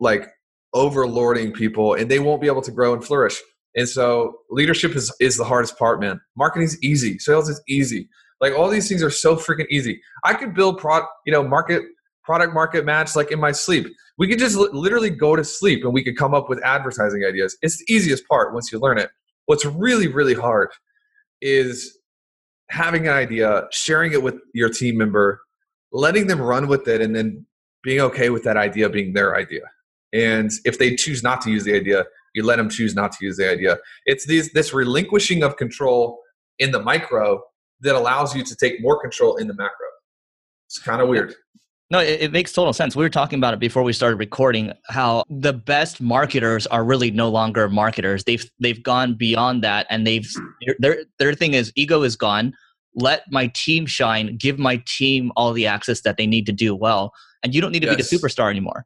like 0.00 0.28
overlording 0.74 1.54
people 1.54 1.94
and 1.94 2.10
they 2.10 2.18
won't 2.18 2.40
be 2.40 2.48
able 2.48 2.62
to 2.62 2.70
grow 2.70 2.92
and 2.92 3.04
flourish. 3.04 3.40
And 3.74 3.88
so 3.88 4.34
leadership 4.50 4.96
is 4.96 5.14
is 5.20 5.36
the 5.36 5.44
hardest 5.44 5.78
part, 5.78 6.00
man. 6.00 6.20
Marketing's 6.36 6.82
easy. 6.82 7.18
Sales 7.18 7.48
is 7.48 7.62
easy. 7.68 8.08
Like 8.40 8.52
all 8.52 8.68
these 8.68 8.88
things 8.88 9.02
are 9.02 9.10
so 9.10 9.36
freaking 9.36 9.66
easy. 9.70 10.00
I 10.24 10.34
could 10.34 10.54
build 10.54 10.78
product, 10.78 11.08
you 11.24 11.32
know, 11.32 11.42
market 11.42 11.82
product 12.24 12.52
market 12.52 12.84
match 12.84 13.14
like 13.14 13.30
in 13.30 13.38
my 13.38 13.52
sleep. 13.52 13.86
We 14.18 14.28
could 14.28 14.38
just 14.38 14.56
literally 14.56 15.10
go 15.10 15.36
to 15.36 15.44
sleep 15.44 15.84
and 15.84 15.92
we 15.92 16.02
could 16.02 16.16
come 16.16 16.34
up 16.34 16.48
with 16.48 16.62
advertising 16.64 17.24
ideas. 17.24 17.56
It's 17.62 17.78
the 17.78 17.92
easiest 17.92 18.26
part 18.28 18.52
once 18.52 18.72
you 18.72 18.78
learn 18.78 18.98
it. 18.98 19.10
What's 19.46 19.64
really 19.64 20.08
really 20.08 20.34
hard 20.34 20.70
is 21.40 21.98
having 22.68 23.06
an 23.06 23.14
idea, 23.14 23.68
sharing 23.70 24.12
it 24.12 24.22
with 24.22 24.36
your 24.52 24.68
team 24.68 24.98
member, 24.98 25.40
letting 25.92 26.26
them 26.26 26.40
run 26.40 26.66
with 26.66 26.88
it, 26.88 27.00
and 27.00 27.14
then 27.14 27.46
being 27.82 28.00
okay 28.00 28.30
with 28.30 28.42
that 28.42 28.56
idea 28.56 28.90
being 28.90 29.12
their 29.12 29.36
idea. 29.36 29.62
And 30.12 30.50
if 30.64 30.78
they 30.78 30.96
choose 30.96 31.22
not 31.22 31.40
to 31.42 31.50
use 31.50 31.64
the 31.64 31.74
idea, 31.74 32.04
you 32.34 32.42
let 32.42 32.56
them 32.56 32.68
choose 32.68 32.94
not 32.94 33.12
to 33.12 33.24
use 33.24 33.36
the 33.36 33.48
idea. 33.48 33.78
It's 34.06 34.26
these, 34.26 34.52
this 34.52 34.74
relinquishing 34.74 35.42
of 35.42 35.56
control 35.56 36.18
in 36.58 36.72
the 36.72 36.82
micro 36.82 37.42
that 37.80 37.94
allows 37.94 38.34
you 38.34 38.42
to 38.42 38.56
take 38.56 38.80
more 38.80 39.00
control 39.00 39.36
in 39.36 39.48
the 39.48 39.54
macro. 39.54 39.86
It's 40.66 40.78
kind 40.78 41.00
of 41.00 41.08
weird. 41.08 41.34
No, 41.88 42.00
it, 42.00 42.20
it, 42.22 42.32
makes 42.32 42.52
total 42.52 42.72
sense. 42.72 42.96
We 42.96 43.04
were 43.04 43.10
talking 43.10 43.38
about 43.38 43.54
it 43.54 43.60
before 43.60 43.84
we 43.84 43.92
started 43.92 44.16
recording. 44.16 44.72
How 44.88 45.22
the 45.30 45.52
best 45.52 46.00
marketers 46.00 46.66
are 46.66 46.82
really 46.82 47.12
no 47.12 47.28
longer 47.28 47.68
marketers. 47.68 48.24
They've 48.24 48.44
they've 48.58 48.82
gone 48.82 49.14
beyond 49.14 49.62
that, 49.62 49.86
and 49.88 50.04
they've 50.04 50.28
their 50.80 51.04
their 51.20 51.32
thing 51.34 51.54
is 51.54 51.72
ego 51.76 52.02
is 52.02 52.16
gone. 52.16 52.54
Let 52.96 53.22
my 53.30 53.48
team 53.54 53.86
shine. 53.86 54.36
Give 54.36 54.58
my 54.58 54.82
team 54.86 55.30
all 55.36 55.52
the 55.52 55.68
access 55.68 56.00
that 56.00 56.16
they 56.16 56.26
need 56.26 56.46
to 56.46 56.52
do 56.52 56.74
well, 56.74 57.12
and 57.44 57.54
you 57.54 57.60
don't 57.60 57.70
need 57.70 57.82
to 57.82 57.86
yes. 57.86 58.10
be 58.10 58.16
the 58.16 58.26
superstar 58.26 58.50
anymore. 58.50 58.84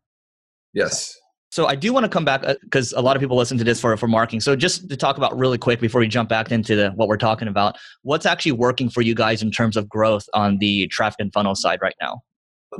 Yes. 0.75 1.17
So 1.51 1.67
I 1.67 1.75
do 1.75 1.93
want 1.93 2.05
to 2.05 2.09
come 2.09 2.25
back 2.25 2.45
because 2.63 2.95
uh, 2.95 3.01
a 3.01 3.03
lot 3.03 3.17
of 3.17 3.21
people 3.21 3.37
listen 3.37 3.59
to 3.59 3.65
this 3.65 3.81
for 3.81 3.97
for 3.97 4.07
marketing. 4.07 4.41
So 4.41 4.55
just 4.55 4.89
to 4.89 4.97
talk 4.97 5.17
about 5.17 5.37
really 5.37 5.59
quick 5.59 5.81
before 5.81 6.01
we 6.01 6.09
jump 6.09 6.29
back 6.29 6.53
into 6.53 6.77
the, 6.77 6.91
what 6.93 7.09
we're 7.09 7.17
talking 7.17 7.49
about, 7.49 7.77
what's 8.03 8.25
actually 8.25 8.53
working 8.53 8.89
for 8.89 9.03
you 9.03 9.15
guys 9.15 9.43
in 9.43 9.51
terms 9.51 9.77
of 9.77 9.89
growth 9.89 10.27
on 10.33 10.59
the 10.59 10.87
traffic 10.89 11.17
and 11.19 11.33
funnel 11.33 11.57
side 11.57 11.81
right 11.83 11.97
now? 12.01 12.23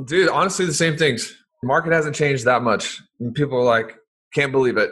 Dude, 0.05 0.29
honestly, 0.29 0.65
the 0.65 0.73
same 0.73 0.97
things. 0.97 1.35
Market 1.63 1.91
hasn't 1.91 2.15
changed 2.15 2.45
that 2.45 2.63
much. 2.63 3.01
People 3.33 3.57
are 3.59 3.63
like, 3.63 3.97
can't 4.33 4.53
believe 4.53 4.77
it. 4.77 4.89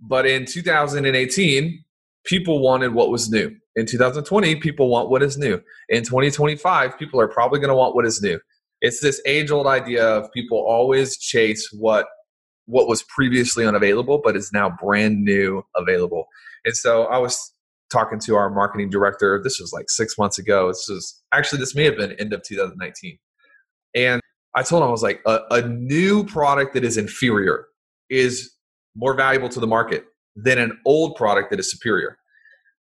But 0.00 0.26
in 0.26 0.44
2018, 0.44 1.84
people 2.24 2.60
wanted 2.60 2.92
what 2.92 3.10
was 3.10 3.30
new. 3.30 3.54
In 3.76 3.86
2020, 3.86 4.56
people 4.56 4.88
want 4.88 5.10
what 5.10 5.22
is 5.22 5.38
new. 5.38 5.60
In 5.88 6.02
2025, 6.02 6.98
people 6.98 7.20
are 7.20 7.28
probably 7.28 7.60
going 7.60 7.70
to 7.70 7.76
want 7.76 7.94
what 7.94 8.04
is 8.04 8.20
new. 8.20 8.40
It's 8.80 9.00
this 9.00 9.22
age 9.26 9.50
old 9.50 9.66
idea 9.66 10.04
of 10.04 10.30
people 10.32 10.58
always 10.58 11.16
chase 11.18 11.70
what 11.72 12.06
what 12.66 12.88
was 12.88 13.02
previously 13.04 13.64
unavailable 13.66 14.20
but 14.22 14.36
is 14.36 14.52
now 14.52 14.70
brand 14.70 15.24
new 15.24 15.64
available. 15.76 16.26
And 16.64 16.76
so 16.76 17.04
I 17.04 17.18
was 17.18 17.52
talking 17.92 18.18
to 18.20 18.34
our 18.36 18.50
marketing 18.50 18.90
director. 18.90 19.40
This 19.42 19.60
was 19.60 19.72
like 19.72 19.88
six 19.88 20.18
months 20.18 20.38
ago. 20.38 20.68
This 20.68 20.86
was 20.88 21.22
actually 21.32 21.60
this 21.60 21.74
may 21.74 21.84
have 21.84 21.96
been 21.96 22.12
end 22.12 22.32
of 22.32 22.42
2019. 22.42 23.18
And 23.94 24.20
I 24.54 24.62
told 24.62 24.82
him, 24.82 24.88
I 24.88 24.90
was 24.90 25.02
like, 25.02 25.20
a, 25.26 25.40
a 25.50 25.62
new 25.68 26.24
product 26.24 26.74
that 26.74 26.84
is 26.84 26.96
inferior 26.96 27.66
is 28.10 28.52
more 28.94 29.14
valuable 29.14 29.48
to 29.50 29.60
the 29.60 29.66
market 29.66 30.06
than 30.34 30.58
an 30.58 30.78
old 30.84 31.16
product 31.16 31.50
that 31.50 31.60
is 31.60 31.70
superior. 31.70 32.18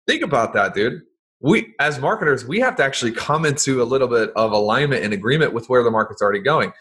think 0.08 0.24
about 0.24 0.54
that, 0.54 0.74
dude. 0.74 1.02
We, 1.40 1.76
as 1.80 2.00
marketers, 2.00 2.46
we 2.46 2.60
have 2.62 2.76
to 2.78 2.84
actually 2.84 3.12
come 3.12 3.46
into 3.46 3.82
a 3.82 3.86
little 3.86 4.08
bit 4.08 4.32
of 4.36 4.52
alignment 4.52 5.04
and 5.04 5.14
agreement 5.14 5.54
with 5.54 5.70
where 5.70 5.84
the 5.84 5.92
market's 5.92 6.22
already 6.22 6.40
going. 6.40 6.74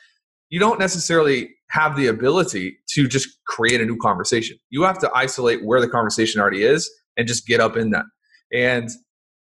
You 0.48 0.60
don't 0.60 0.78
necessarily 0.78 1.50
have 1.70 1.96
the 1.96 2.06
ability 2.06 2.78
to 2.90 3.08
just 3.08 3.28
create 3.46 3.80
a 3.80 3.84
new 3.84 3.96
conversation. 3.96 4.56
You 4.70 4.82
have 4.84 4.98
to 5.00 5.10
isolate 5.14 5.64
where 5.64 5.80
the 5.80 5.88
conversation 5.88 6.40
already 6.40 6.62
is 6.62 6.90
and 7.16 7.26
just 7.26 7.46
get 7.46 7.60
up 7.60 7.76
in 7.76 7.90
that. 7.90 8.04
And 8.52 8.88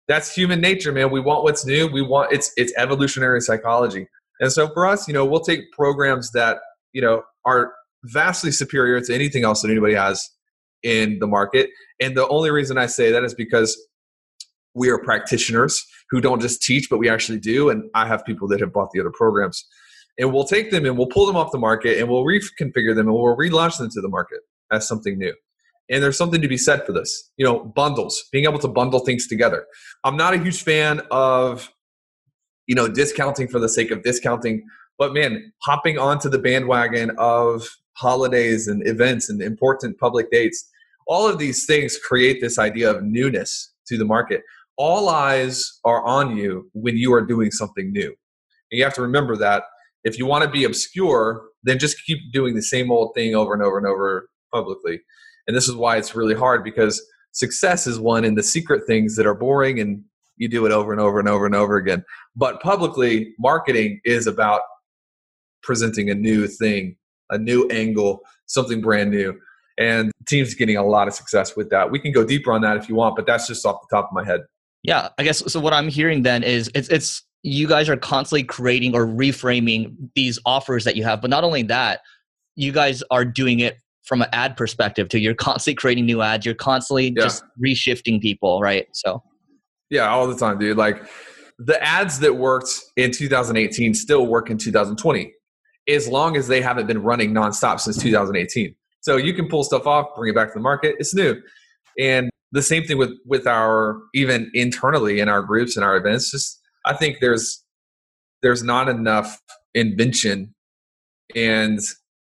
that's 0.08 0.34
human 0.34 0.62
nature, 0.62 0.92
man. 0.92 1.12
We 1.12 1.20
want 1.20 1.44
what's 1.44 1.66
new. 1.66 1.88
We 1.88 2.02
want 2.02 2.32
it's 2.32 2.52
it's 2.58 2.74
evolutionary 2.78 3.42
psychology. 3.42 4.08
And 4.40 4.52
so 4.52 4.68
for 4.70 4.86
us, 4.86 5.08
you 5.08 5.14
know, 5.14 5.26
we'll 5.26 5.42
take 5.42 5.72
programs 5.72 6.32
that, 6.32 6.58
you 6.92 7.02
know, 7.02 7.24
are 7.46 7.74
vastly 8.06 8.52
superior 8.52 9.00
to 9.00 9.14
anything 9.14 9.44
else 9.46 9.62
that 9.62 9.72
anybody 9.72 9.94
has 9.94 10.30
in 10.84 11.20
the 11.20 11.28
market. 11.28 11.70
And 12.02 12.18
the 12.18 12.28
only 12.28 12.52
reason 12.52 12.78
I 12.78 12.88
say 12.88 13.12
that 13.12 13.24
is 13.24 13.34
because 13.34 13.78
we 14.74 14.90
are 14.90 14.98
practitioners 14.98 15.86
who 16.10 16.20
don't 16.20 16.42
just 16.42 16.62
teach, 16.62 16.90
but 16.90 16.98
we 16.98 17.10
actually 17.10 17.40
do. 17.40 17.70
And 17.70 17.90
I 17.96 18.08
have 18.08 18.26
people 18.26 18.48
that 18.50 18.60
have 18.60 18.74
bought 18.74 18.92
the 18.92 19.00
other 19.00 19.12
programs. 19.12 19.66
And 20.20 20.32
we'll 20.32 20.46
take 20.46 20.72
them 20.72 20.86
and 20.86 20.98
we'll 20.98 21.08
pull 21.08 21.26
them 21.26 21.36
off 21.36 21.52
the 21.52 21.58
market 21.58 22.00
and 22.00 22.08
we'll 22.08 22.24
reconfigure 22.24 22.96
them 22.96 23.08
and 23.08 23.14
we'll 23.14 23.36
relaunch 23.36 23.80
them 23.80 23.90
to 23.90 24.02
the 24.02 24.10
market 24.10 24.40
as 24.72 24.88
something 24.88 25.18
new. 25.18 25.34
And 25.90 26.02
there's 26.02 26.18
something 26.18 26.42
to 26.42 26.48
be 26.48 26.58
said 26.58 26.86
for 26.86 26.92
this. 26.92 27.32
You 27.38 27.46
know, 27.46 27.60
bundles, 27.60 28.24
being 28.32 28.46
able 28.46 28.60
to 28.60 28.68
bundle 28.68 29.00
things 29.00 29.28
together. 29.28 29.66
I'm 30.04 30.16
not 30.16 30.34
a 30.34 30.38
huge 30.38 30.64
fan 30.64 31.02
of, 31.12 31.72
you 32.68 32.76
know, 32.76 32.88
discounting 32.88 33.48
for 33.48 33.60
the 33.60 33.70
sake 33.70 33.92
of 33.92 34.04
discounting, 34.04 34.66
but 34.98 35.14
man, 35.14 35.52
hopping 35.64 35.98
onto 35.98 36.30
the 36.30 36.40
bandwagon 36.40 37.12
of 37.18 37.68
holidays 37.94 38.68
and 38.68 38.88
events 38.88 39.30
and 39.30 39.42
important 39.42 39.98
public 39.98 40.32
dates, 40.32 40.70
all 41.08 41.28
of 41.28 41.38
these 41.38 41.66
things 41.66 41.98
create 41.98 42.40
this 42.42 42.58
idea 42.58 42.90
of 42.90 43.04
newness 43.04 43.74
to 43.88 43.98
the 43.98 44.06
market. 44.06 44.42
All 44.78 45.10
eyes 45.10 45.80
are 45.84 46.04
on 46.04 46.38
you 46.38 46.70
when 46.74 46.98
you 46.98 47.14
are 47.14 47.26
doing 47.26 47.52
something 47.52 47.92
new. 47.92 48.08
And 48.08 48.78
you 48.78 48.84
have 48.84 48.94
to 48.96 49.02
remember 49.02 49.36
that 49.38 49.64
if 50.04 50.18
you 50.18 50.26
want 50.26 50.44
to 50.44 50.50
be 50.50 50.64
obscure, 50.64 51.44
then 51.64 51.80
just 51.80 52.04
keep 52.06 52.20
doing 52.32 52.56
the 52.56 52.62
same 52.62 52.92
old 52.92 53.14
thing 53.16 53.36
over 53.36 53.54
and 53.54 53.64
over 53.64 53.78
and 53.78 53.88
over 53.88 54.28
publicly. 54.54 55.00
And 55.48 55.56
this 55.56 55.68
is 55.68 55.76
why 55.76 55.98
it's 55.98 56.16
really 56.16 56.36
hard 56.36 56.64
because 56.64 57.06
success 57.32 57.88
is 57.88 58.00
one 58.00 58.24
in 58.24 58.36
the 58.36 58.44
secret 58.44 58.84
things 58.86 59.16
that 59.16 59.26
are 59.26 59.34
boring 59.34 59.80
and 59.80 60.04
you 60.38 60.48
do 60.48 60.66
it 60.66 60.72
over 60.72 60.92
and 60.92 61.02
over 61.02 61.20
and 61.20 61.28
over 61.28 61.46
and 61.46 61.56
over 61.56 61.78
again. 61.78 62.04
But 62.36 62.62
publicly, 62.62 63.34
marketing 63.40 64.02
is 64.04 64.28
about 64.28 64.62
presenting 65.62 66.10
a 66.10 66.16
new 66.16 66.48
thing, 66.48 66.98
a 67.30 67.38
new 67.38 67.68
angle, 67.70 68.22
something 68.46 68.82
brand 68.82 69.12
new. 69.12 69.40
And 69.80 70.12
teams 70.28 70.54
getting 70.54 70.78
a 70.78 70.86
lot 70.86 71.08
of 71.08 71.16
success 71.16 71.56
with 71.56 71.70
that. 71.72 71.90
We 71.90 72.00
can 72.00 72.12
go 72.12 72.24
deeper 72.24 72.52
on 72.52 72.62
that 72.62 72.78
if 72.78 72.88
you 72.88 72.96
want, 72.96 73.16
but 73.16 73.26
that's 73.26 73.48
just 73.48 73.66
off 73.66 73.78
the 73.82 73.96
top 73.96 74.06
of 74.06 74.14
my 74.14 74.24
head. 74.24 74.42
Yeah, 74.84 75.10
I 75.18 75.24
guess 75.24 75.40
so. 75.52 75.60
What 75.60 75.74
I'm 75.74 75.88
hearing 75.88 76.22
then 76.22 76.44
is 76.44 76.70
it's 76.76 76.90
it's 76.90 77.24
you 77.44 77.68
guys 77.68 77.90
are 77.90 77.98
constantly 77.98 78.44
creating 78.44 78.96
or 78.96 79.06
reframing 79.06 79.96
these 80.16 80.40
offers 80.46 80.86
that 80.86 80.96
you 80.96 81.04
have, 81.04 81.22
but 81.22 81.30
not 81.30 81.44
only 81.44 81.62
that, 81.64 82.00
you 82.56 82.72
guys 82.72 83.04
are 83.12 83.26
doing 83.26 83.60
it 83.60 83.78
from 84.04 84.22
an 84.22 84.30
ad 84.32 84.56
perspective 84.56 85.10
too. 85.10 85.20
You're 85.20 85.36
constantly 85.36 85.76
creating 85.76 86.06
new 86.06 86.22
ads. 86.22 86.46
You're 86.46 86.56
constantly 86.56 87.14
yeah. 87.16 87.24
just 87.24 87.44
reshifting 87.64 88.22
people, 88.22 88.62
right? 88.62 88.88
So, 88.94 89.22
yeah, 89.90 90.10
all 90.10 90.28
the 90.28 90.38
time, 90.38 90.58
dude. 90.58 90.78
Like 90.78 91.04
the 91.60 91.82
ads 91.84 92.20
that 92.20 92.36
worked 92.36 92.82
in 92.96 93.12
2018 93.12 93.94
still 93.94 94.26
work 94.26 94.50
in 94.50 94.58
2020, 94.58 95.34
as 95.90 96.08
long 96.08 96.38
as 96.38 96.48
they 96.48 96.62
haven't 96.62 96.88
been 96.88 97.04
running 97.04 97.34
nonstop 97.34 97.80
since 97.80 97.98
2018. 97.98 98.76
So 99.02 99.18
you 99.18 99.34
can 99.34 99.50
pull 99.50 99.64
stuff 99.64 99.86
off, 99.86 100.08
bring 100.16 100.32
it 100.32 100.36
back 100.36 100.50
to 100.50 100.54
the 100.54 100.62
market. 100.62 100.96
It's 100.98 101.14
new, 101.14 101.36
and 102.00 102.30
the 102.54 102.62
same 102.62 102.86
thing 102.86 102.98
with 102.98 103.12
with 103.26 103.48
our 103.48 104.00
even 104.14 104.50
internally 104.54 105.20
in 105.20 105.28
our 105.28 105.42
groups 105.42 105.76
and 105.76 105.84
our 105.84 105.98
events. 105.98 106.32
Just 106.32 106.62
I 106.86 106.96
think 106.96 107.18
there's 107.20 107.64
there's 108.42 108.64
not 108.64 108.90
enough 108.90 109.40
invention, 109.74 110.54
and 111.36 111.80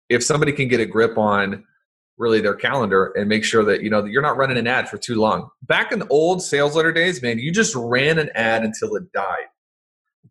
if 0.10 0.24
somebody 0.24 0.52
can 0.52 0.68
get 0.68 0.80
a 0.80 0.86
grip 0.86 1.18
on 1.18 1.64
really 2.20 2.42
their 2.42 2.54
calendar 2.54 3.14
and 3.16 3.30
make 3.30 3.44
sure 3.44 3.64
that 3.64 3.82
you 3.82 3.90
know 3.90 4.02
that 4.02 4.12
you're 4.12 4.22
not 4.22 4.38
running 4.38 4.58
an 4.58 4.68
ad 4.68 4.88
for 4.90 4.98
too 4.98 5.16
long. 5.16 5.50
Back 5.64 5.92
in 5.92 6.00
the 6.00 6.08
old 6.10 6.44
sales 6.44 6.76
letter 6.76 6.92
days, 6.92 7.22
man, 7.22 7.40
you 7.40 7.52
just 7.52 7.74
ran 7.76 8.20
an 8.20 8.30
ad 8.36 8.64
until 8.64 8.96
it 8.96 9.12
died. 9.14 9.48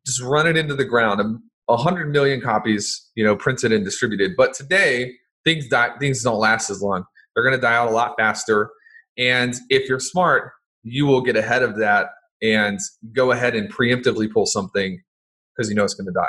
Just 0.06 0.22
run 0.22 0.46
it 0.46 0.56
into 0.56 0.76
the 0.76 0.84
ground. 0.84 1.20
Um, 1.20 1.42
a 1.68 1.76
hundred 1.76 2.10
million 2.12 2.40
copies, 2.40 3.10
you 3.14 3.24
know, 3.24 3.36
printed 3.36 3.72
and 3.72 3.84
distributed. 3.84 4.32
But 4.36 4.54
today, 4.54 5.14
things 5.44 5.68
die, 5.68 5.90
things 5.98 6.22
don't 6.22 6.38
last 6.38 6.70
as 6.70 6.80
long. 6.82 7.04
They're 7.34 7.44
going 7.44 7.56
to 7.56 7.60
die 7.60 7.74
out 7.74 7.88
a 7.88 7.94
lot 7.94 8.14
faster. 8.18 8.70
And 9.18 9.54
if 9.68 9.88
you're 9.88 10.00
smart, 10.00 10.52
you 10.82 11.06
will 11.06 11.20
get 11.20 11.36
ahead 11.36 11.62
of 11.62 11.76
that 11.78 12.08
and 12.42 12.79
go 13.12 13.33
ahead 13.33 13.55
and 13.55 13.72
preemptively 13.72 14.31
pull 14.31 14.46
something 14.46 15.01
because 15.57 15.68
you 15.68 15.74
know 15.74 15.85
it's 15.85 15.94
going 15.94 16.07
to 16.07 16.12
die. 16.12 16.29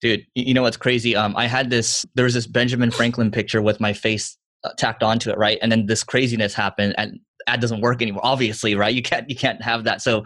Dude, 0.00 0.26
you 0.34 0.54
know 0.54 0.62
what's 0.62 0.76
crazy? 0.76 1.14
Um, 1.14 1.36
I 1.36 1.46
had 1.46 1.70
this. 1.70 2.06
There 2.14 2.24
was 2.24 2.34
this 2.34 2.46
Benjamin 2.46 2.90
Franklin 2.90 3.30
picture 3.30 3.60
with 3.60 3.80
my 3.80 3.92
face 3.92 4.36
uh, 4.64 4.70
tacked 4.78 5.02
onto 5.02 5.30
it, 5.30 5.36
right? 5.36 5.58
And 5.60 5.70
then 5.70 5.86
this 5.86 6.02
craziness 6.02 6.54
happened, 6.54 6.94
and 6.96 7.20
ad 7.46 7.60
doesn't 7.60 7.82
work 7.82 8.00
anymore. 8.00 8.22
Obviously, 8.24 8.74
right? 8.74 8.94
You 8.94 9.02
can't 9.02 9.28
you 9.28 9.36
can't 9.36 9.62
have 9.62 9.84
that. 9.84 10.00
So, 10.00 10.24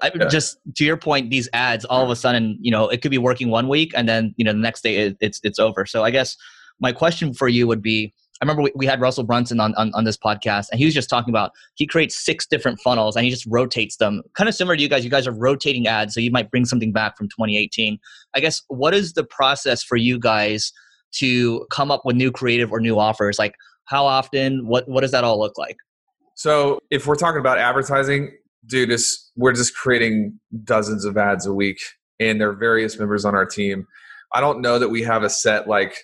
I, 0.00 0.10
yeah. 0.14 0.28
just 0.28 0.58
to 0.76 0.84
your 0.84 0.96
point, 0.96 1.30
these 1.30 1.48
ads 1.52 1.84
all 1.84 2.02
of 2.02 2.10
a 2.10 2.16
sudden, 2.16 2.58
you 2.62 2.70
know, 2.70 2.88
it 2.88 3.02
could 3.02 3.10
be 3.10 3.18
working 3.18 3.50
one 3.50 3.68
week, 3.68 3.92
and 3.94 4.08
then 4.08 4.34
you 4.38 4.44
know 4.44 4.52
the 4.52 4.58
next 4.58 4.82
day 4.82 4.96
it, 4.96 5.16
it's 5.20 5.40
it's 5.42 5.58
over. 5.58 5.84
So 5.84 6.02
I 6.02 6.10
guess 6.10 6.36
my 6.80 6.92
question 6.92 7.34
for 7.34 7.48
you 7.48 7.66
would 7.66 7.82
be. 7.82 8.14
I 8.40 8.44
remember 8.44 8.62
we, 8.62 8.72
we 8.74 8.86
had 8.86 9.00
Russell 9.00 9.24
Brunson 9.24 9.60
on, 9.60 9.74
on, 9.74 9.92
on 9.94 10.04
this 10.04 10.16
podcast, 10.16 10.68
and 10.70 10.78
he 10.78 10.86
was 10.86 10.94
just 10.94 11.10
talking 11.10 11.30
about 11.30 11.52
he 11.74 11.86
creates 11.86 12.16
six 12.24 12.46
different 12.46 12.80
funnels 12.80 13.14
and 13.14 13.24
he 13.24 13.30
just 13.30 13.44
rotates 13.46 13.96
them, 13.96 14.22
kind 14.34 14.48
of 14.48 14.54
similar 14.54 14.76
to 14.76 14.82
you 14.82 14.88
guys. 14.88 15.04
You 15.04 15.10
guys 15.10 15.26
are 15.26 15.32
rotating 15.32 15.86
ads, 15.86 16.14
so 16.14 16.20
you 16.20 16.30
might 16.30 16.50
bring 16.50 16.64
something 16.64 16.92
back 16.92 17.18
from 17.18 17.28
2018. 17.28 17.98
I 18.34 18.40
guess 18.40 18.62
what 18.68 18.94
is 18.94 19.12
the 19.12 19.24
process 19.24 19.82
for 19.82 19.96
you 19.96 20.18
guys 20.18 20.72
to 21.16 21.66
come 21.70 21.90
up 21.90 22.02
with 22.04 22.16
new 22.16 22.32
creative 22.32 22.72
or 22.72 22.80
new 22.80 22.98
offers? 22.98 23.38
Like, 23.38 23.54
how 23.84 24.06
often? 24.06 24.66
What 24.66 24.88
what 24.88 25.02
does 25.02 25.10
that 25.10 25.24
all 25.24 25.38
look 25.38 25.58
like? 25.58 25.76
So 26.34 26.78
if 26.90 27.06
we're 27.06 27.16
talking 27.16 27.40
about 27.40 27.58
advertising, 27.58 28.32
dude, 28.66 28.90
it's, 28.90 29.30
we're 29.36 29.52
just 29.52 29.74
creating 29.74 30.40
dozens 30.64 31.04
of 31.04 31.18
ads 31.18 31.44
a 31.44 31.52
week, 31.52 31.78
and 32.18 32.40
there 32.40 32.48
are 32.48 32.56
various 32.56 32.98
members 32.98 33.26
on 33.26 33.34
our 33.34 33.44
team. 33.44 33.86
I 34.32 34.40
don't 34.40 34.62
know 34.62 34.78
that 34.78 34.88
we 34.88 35.02
have 35.02 35.22
a 35.22 35.28
set 35.28 35.68
like 35.68 35.98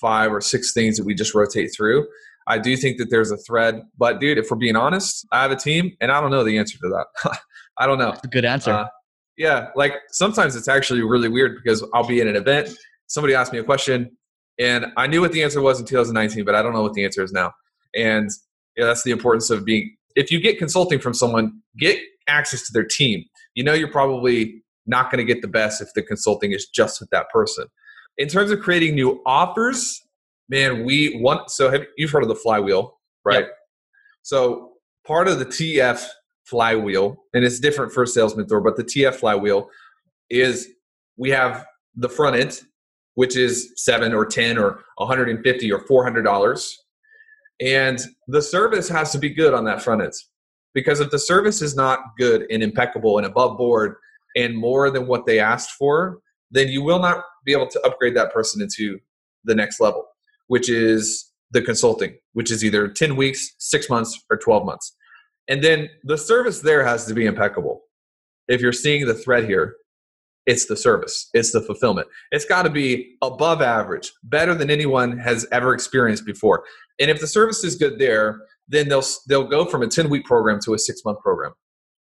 five 0.00 0.32
or 0.32 0.40
six 0.40 0.72
things 0.72 0.96
that 0.96 1.04
we 1.04 1.14
just 1.14 1.34
rotate 1.34 1.70
through. 1.76 2.06
I 2.48 2.58
do 2.58 2.76
think 2.76 2.98
that 2.98 3.10
there's 3.10 3.30
a 3.30 3.36
thread, 3.36 3.82
but 3.98 4.20
dude, 4.20 4.38
if 4.38 4.50
we're 4.50 4.56
being 4.56 4.76
honest, 4.76 5.26
I 5.32 5.42
have 5.42 5.50
a 5.50 5.56
team, 5.56 5.96
and 6.00 6.12
I 6.12 6.20
don't 6.20 6.30
know 6.30 6.44
the 6.44 6.58
answer 6.58 6.78
to 6.78 6.88
that. 6.88 7.38
I 7.78 7.86
don't 7.86 7.98
know. 7.98 8.14
Good 8.30 8.44
answer. 8.44 8.70
Uh, 8.72 8.86
yeah, 9.36 9.68
like 9.74 9.94
sometimes 10.10 10.56
it's 10.56 10.68
actually 10.68 11.02
really 11.02 11.28
weird 11.28 11.56
because 11.62 11.84
I'll 11.92 12.06
be 12.06 12.20
in 12.20 12.28
an 12.28 12.36
event, 12.36 12.70
somebody 13.06 13.34
asks 13.34 13.52
me 13.52 13.58
a 13.58 13.64
question, 13.64 14.16
and 14.58 14.86
I 14.96 15.06
knew 15.06 15.20
what 15.20 15.32
the 15.32 15.42
answer 15.42 15.60
was 15.60 15.80
in 15.80 15.86
2019, 15.86 16.44
but 16.44 16.54
I 16.54 16.62
don't 16.62 16.72
know 16.72 16.82
what 16.82 16.94
the 16.94 17.04
answer 17.04 17.22
is 17.22 17.32
now. 17.32 17.52
And 17.94 18.30
yeah, 18.76 18.86
that's 18.86 19.02
the 19.02 19.10
importance 19.10 19.50
of 19.50 19.64
being. 19.64 19.94
If 20.14 20.30
you 20.30 20.40
get 20.40 20.58
consulting 20.58 20.98
from 20.98 21.12
someone, 21.12 21.60
get 21.78 21.98
access 22.28 22.66
to 22.66 22.72
their 22.72 22.84
team. 22.84 23.24
You 23.54 23.64
know, 23.64 23.74
you're 23.74 23.90
probably 23.90 24.62
not 24.86 25.10
going 25.10 25.24
to 25.24 25.30
get 25.30 25.42
the 25.42 25.48
best 25.48 25.82
if 25.82 25.88
the 25.94 26.02
consulting 26.02 26.52
is 26.52 26.66
just 26.66 27.00
with 27.00 27.10
that 27.10 27.28
person. 27.30 27.66
In 28.18 28.28
terms 28.28 28.50
of 28.50 28.60
creating 28.60 28.94
new 28.94 29.22
offers, 29.26 30.02
man, 30.48 30.84
we 30.84 31.18
want. 31.20 31.50
So 31.50 31.70
have 31.70 31.84
you've 31.96 32.10
heard 32.10 32.22
of 32.22 32.28
the 32.28 32.34
flywheel, 32.34 32.98
right? 33.24 33.44
Yep. 33.44 33.50
So 34.22 34.72
part 35.06 35.28
of 35.28 35.38
the 35.38 35.46
TF 35.46 36.04
flywheel, 36.44 37.16
and 37.34 37.44
it's 37.44 37.60
different 37.60 37.92
for 37.92 38.04
a 38.04 38.06
sales 38.06 38.36
mentor, 38.36 38.60
but 38.60 38.76
the 38.76 38.84
TF 38.84 39.14
flywheel 39.14 39.68
is 40.30 40.68
we 41.16 41.30
have 41.30 41.66
the 41.94 42.08
front 42.08 42.36
end, 42.36 42.60
which 43.14 43.36
is 43.36 43.72
seven 43.76 44.12
or 44.12 44.24
10 44.24 44.58
or 44.58 44.82
150 44.96 45.72
or 45.72 45.84
$400. 45.86 46.72
And 47.60 47.98
the 48.28 48.42
service 48.42 48.88
has 48.88 49.12
to 49.12 49.18
be 49.18 49.30
good 49.30 49.54
on 49.54 49.64
that 49.64 49.82
front 49.82 50.02
end. 50.02 50.12
Because 50.74 51.00
if 51.00 51.10
the 51.10 51.18
service 51.18 51.62
is 51.62 51.74
not 51.74 52.00
good 52.18 52.46
and 52.50 52.62
impeccable 52.62 53.16
and 53.16 53.26
above 53.26 53.56
board 53.56 53.96
and 54.36 54.56
more 54.56 54.90
than 54.90 55.06
what 55.06 55.24
they 55.24 55.40
asked 55.40 55.70
for, 55.70 56.18
then 56.50 56.68
you 56.68 56.82
will 56.82 56.98
not 56.98 57.24
be 57.44 57.52
able 57.52 57.68
to 57.68 57.80
upgrade 57.82 58.16
that 58.16 58.32
person 58.32 58.62
into 58.62 58.98
the 59.44 59.54
next 59.54 59.80
level, 59.80 60.06
which 60.46 60.68
is 60.68 61.32
the 61.50 61.62
consulting, 61.62 62.16
which 62.32 62.50
is 62.50 62.64
either 62.64 62.88
10 62.88 63.16
weeks, 63.16 63.54
six 63.58 63.88
months, 63.88 64.20
or 64.30 64.36
12 64.36 64.64
months. 64.64 64.94
And 65.48 65.62
then 65.62 65.88
the 66.02 66.18
service 66.18 66.60
there 66.60 66.84
has 66.84 67.06
to 67.06 67.14
be 67.14 67.26
impeccable. 67.26 67.82
If 68.48 68.60
you're 68.60 68.72
seeing 68.72 69.06
the 69.06 69.14
thread 69.14 69.44
here, 69.44 69.76
it's 70.46 70.66
the 70.66 70.76
service, 70.76 71.28
it's 71.34 71.50
the 71.50 71.60
fulfillment. 71.60 72.06
It's 72.30 72.44
got 72.44 72.62
to 72.62 72.70
be 72.70 73.16
above 73.20 73.62
average, 73.62 74.12
better 74.22 74.54
than 74.54 74.70
anyone 74.70 75.18
has 75.18 75.44
ever 75.50 75.74
experienced 75.74 76.24
before. 76.24 76.64
And 77.00 77.10
if 77.10 77.20
the 77.20 77.26
service 77.26 77.64
is 77.64 77.74
good 77.74 77.98
there, 77.98 78.40
then 78.68 78.88
they'll 78.88 79.02
they'll 79.28 79.48
go 79.48 79.64
from 79.64 79.82
a 79.82 79.88
10 79.88 80.08
week 80.08 80.24
program 80.24 80.60
to 80.64 80.74
a 80.74 80.78
6 80.78 81.04
month 81.04 81.18
program. 81.20 81.52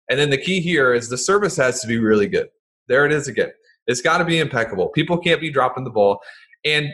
And 0.09 0.19
then 0.19 0.29
the 0.29 0.37
key 0.37 0.59
here 0.61 0.93
is 0.93 1.09
the 1.09 1.17
service 1.17 1.57
has 1.57 1.81
to 1.81 1.87
be 1.87 1.97
really 1.97 2.27
good. 2.27 2.49
There 2.87 3.05
it 3.05 3.11
is 3.11 3.27
again. 3.27 3.51
It's 3.87 4.01
got 4.01 4.17
to 4.19 4.25
be 4.25 4.39
impeccable. 4.39 4.89
People 4.89 5.17
can't 5.17 5.41
be 5.41 5.49
dropping 5.49 5.83
the 5.85 5.89
ball. 5.89 6.19
And 6.65 6.89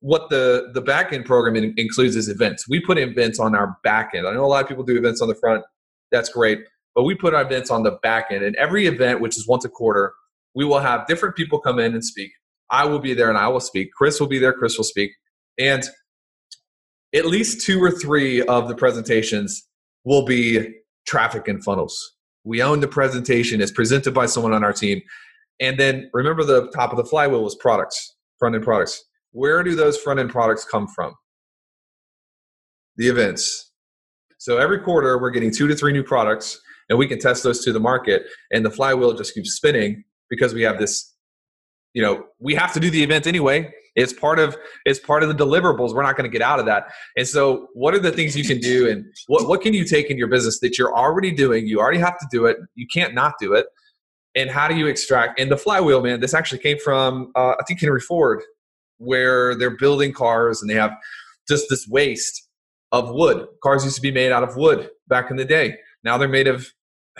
what 0.00 0.30
the 0.30 0.70
the 0.72 0.80
back 0.80 1.12
end 1.12 1.26
program 1.26 1.56
in, 1.56 1.74
includes 1.76 2.16
is 2.16 2.28
events. 2.28 2.68
We 2.68 2.80
put 2.80 2.98
events 2.98 3.38
on 3.38 3.54
our 3.54 3.76
back 3.84 4.12
end. 4.14 4.26
I 4.26 4.32
know 4.32 4.44
a 4.44 4.46
lot 4.46 4.62
of 4.62 4.68
people 4.68 4.84
do 4.84 4.96
events 4.96 5.20
on 5.20 5.28
the 5.28 5.34
front. 5.34 5.64
That's 6.10 6.30
great. 6.30 6.60
but 6.94 7.04
we 7.04 7.14
put 7.14 7.34
our 7.34 7.42
events 7.42 7.70
on 7.70 7.82
the 7.82 7.92
back 8.02 8.26
end. 8.30 8.42
And 8.44 8.56
every 8.56 8.86
event, 8.86 9.20
which 9.20 9.36
is 9.36 9.46
once 9.46 9.64
a 9.64 9.68
quarter, 9.68 10.12
we 10.54 10.64
will 10.64 10.80
have 10.80 11.06
different 11.06 11.36
people 11.36 11.60
come 11.60 11.78
in 11.78 11.94
and 11.94 12.04
speak. 12.04 12.32
I 12.70 12.84
will 12.84 12.98
be 12.98 13.14
there 13.14 13.28
and 13.28 13.38
I 13.38 13.48
will 13.48 13.60
speak. 13.60 13.92
Chris 13.92 14.20
will 14.20 14.26
be 14.26 14.38
there, 14.38 14.52
Chris 14.52 14.76
will 14.76 14.84
speak. 14.84 15.12
And 15.58 15.84
at 17.14 17.26
least 17.26 17.64
two 17.64 17.82
or 17.82 17.90
three 17.90 18.42
of 18.42 18.68
the 18.68 18.74
presentations 18.74 19.66
will 20.04 20.24
be 20.24 20.74
traffic 21.06 21.48
and 21.48 21.62
funnels. 21.62 22.14
We 22.44 22.62
own 22.62 22.80
the 22.80 22.88
presentation, 22.88 23.60
it's 23.60 23.72
presented 23.72 24.14
by 24.14 24.26
someone 24.26 24.54
on 24.54 24.64
our 24.64 24.72
team. 24.72 25.02
And 25.60 25.78
then 25.78 26.10
remember 26.12 26.42
the 26.42 26.70
top 26.70 26.90
of 26.90 26.96
the 26.96 27.04
flywheel 27.04 27.44
was 27.44 27.54
products, 27.54 28.16
front 28.38 28.54
end 28.54 28.64
products. 28.64 29.04
Where 29.32 29.62
do 29.62 29.76
those 29.76 29.98
front 29.98 30.18
end 30.18 30.30
products 30.30 30.64
come 30.64 30.88
from? 30.88 31.14
The 32.96 33.08
events. 33.08 33.72
So 34.38 34.56
every 34.56 34.80
quarter, 34.80 35.18
we're 35.18 35.30
getting 35.30 35.52
two 35.52 35.68
to 35.68 35.74
three 35.74 35.92
new 35.92 36.02
products, 36.02 36.58
and 36.88 36.98
we 36.98 37.06
can 37.06 37.18
test 37.18 37.42
those 37.42 37.62
to 37.64 37.72
the 37.72 37.80
market. 37.80 38.22
And 38.50 38.64
the 38.64 38.70
flywheel 38.70 39.12
just 39.12 39.34
keeps 39.34 39.50
spinning 39.50 40.02
because 40.30 40.54
we 40.54 40.62
have 40.62 40.78
this, 40.78 41.14
you 41.92 42.02
know, 42.02 42.24
we 42.38 42.54
have 42.54 42.72
to 42.72 42.80
do 42.80 42.90
the 42.90 43.02
event 43.02 43.26
anyway. 43.26 43.70
It's 43.96 44.12
part 44.12 44.38
of 44.38 44.56
it's 44.86 44.98
part 44.98 45.22
of 45.22 45.28
the 45.28 45.34
deliverables. 45.34 45.94
We're 45.94 46.04
not 46.04 46.16
going 46.16 46.30
to 46.30 46.32
get 46.32 46.42
out 46.42 46.58
of 46.58 46.66
that. 46.66 46.84
And 47.16 47.26
so, 47.28 47.66
what 47.74 47.92
are 47.92 47.98
the 47.98 48.12
things 48.12 48.36
you 48.36 48.44
can 48.44 48.60
do, 48.60 48.88
and 48.88 49.04
what 49.26 49.46
what 49.48 49.60
can 49.60 49.74
you 49.74 49.84
take 49.84 50.10
in 50.10 50.16
your 50.16 50.28
business 50.28 50.60
that 50.60 50.78
you're 50.78 50.96
already 50.96 51.32
doing? 51.32 51.66
You 51.66 51.80
already 51.80 51.98
have 51.98 52.16
to 52.18 52.26
do 52.30 52.46
it. 52.46 52.56
You 52.76 52.86
can't 52.92 53.14
not 53.14 53.34
do 53.40 53.52
it. 53.52 53.66
And 54.34 54.50
how 54.50 54.68
do 54.68 54.76
you 54.76 54.86
extract? 54.86 55.40
And 55.40 55.50
the 55.50 55.56
flywheel, 55.56 56.02
man, 56.02 56.20
this 56.20 56.34
actually 56.34 56.60
came 56.60 56.78
from 56.78 57.32
uh, 57.34 57.54
I 57.58 57.62
think 57.66 57.80
Henry 57.80 58.00
Ford, 58.00 58.42
where 58.98 59.54
they're 59.54 59.76
building 59.76 60.12
cars 60.12 60.60
and 60.62 60.70
they 60.70 60.74
have 60.74 60.92
just 61.48 61.66
this 61.68 61.88
waste 61.88 62.48
of 62.92 63.10
wood. 63.12 63.46
Cars 63.62 63.84
used 63.84 63.96
to 63.96 64.02
be 64.02 64.12
made 64.12 64.32
out 64.32 64.42
of 64.42 64.56
wood 64.56 64.90
back 65.08 65.30
in 65.30 65.36
the 65.36 65.44
day. 65.44 65.76
Now 66.04 66.16
they're 66.16 66.28
made 66.28 66.46
of 66.46 66.72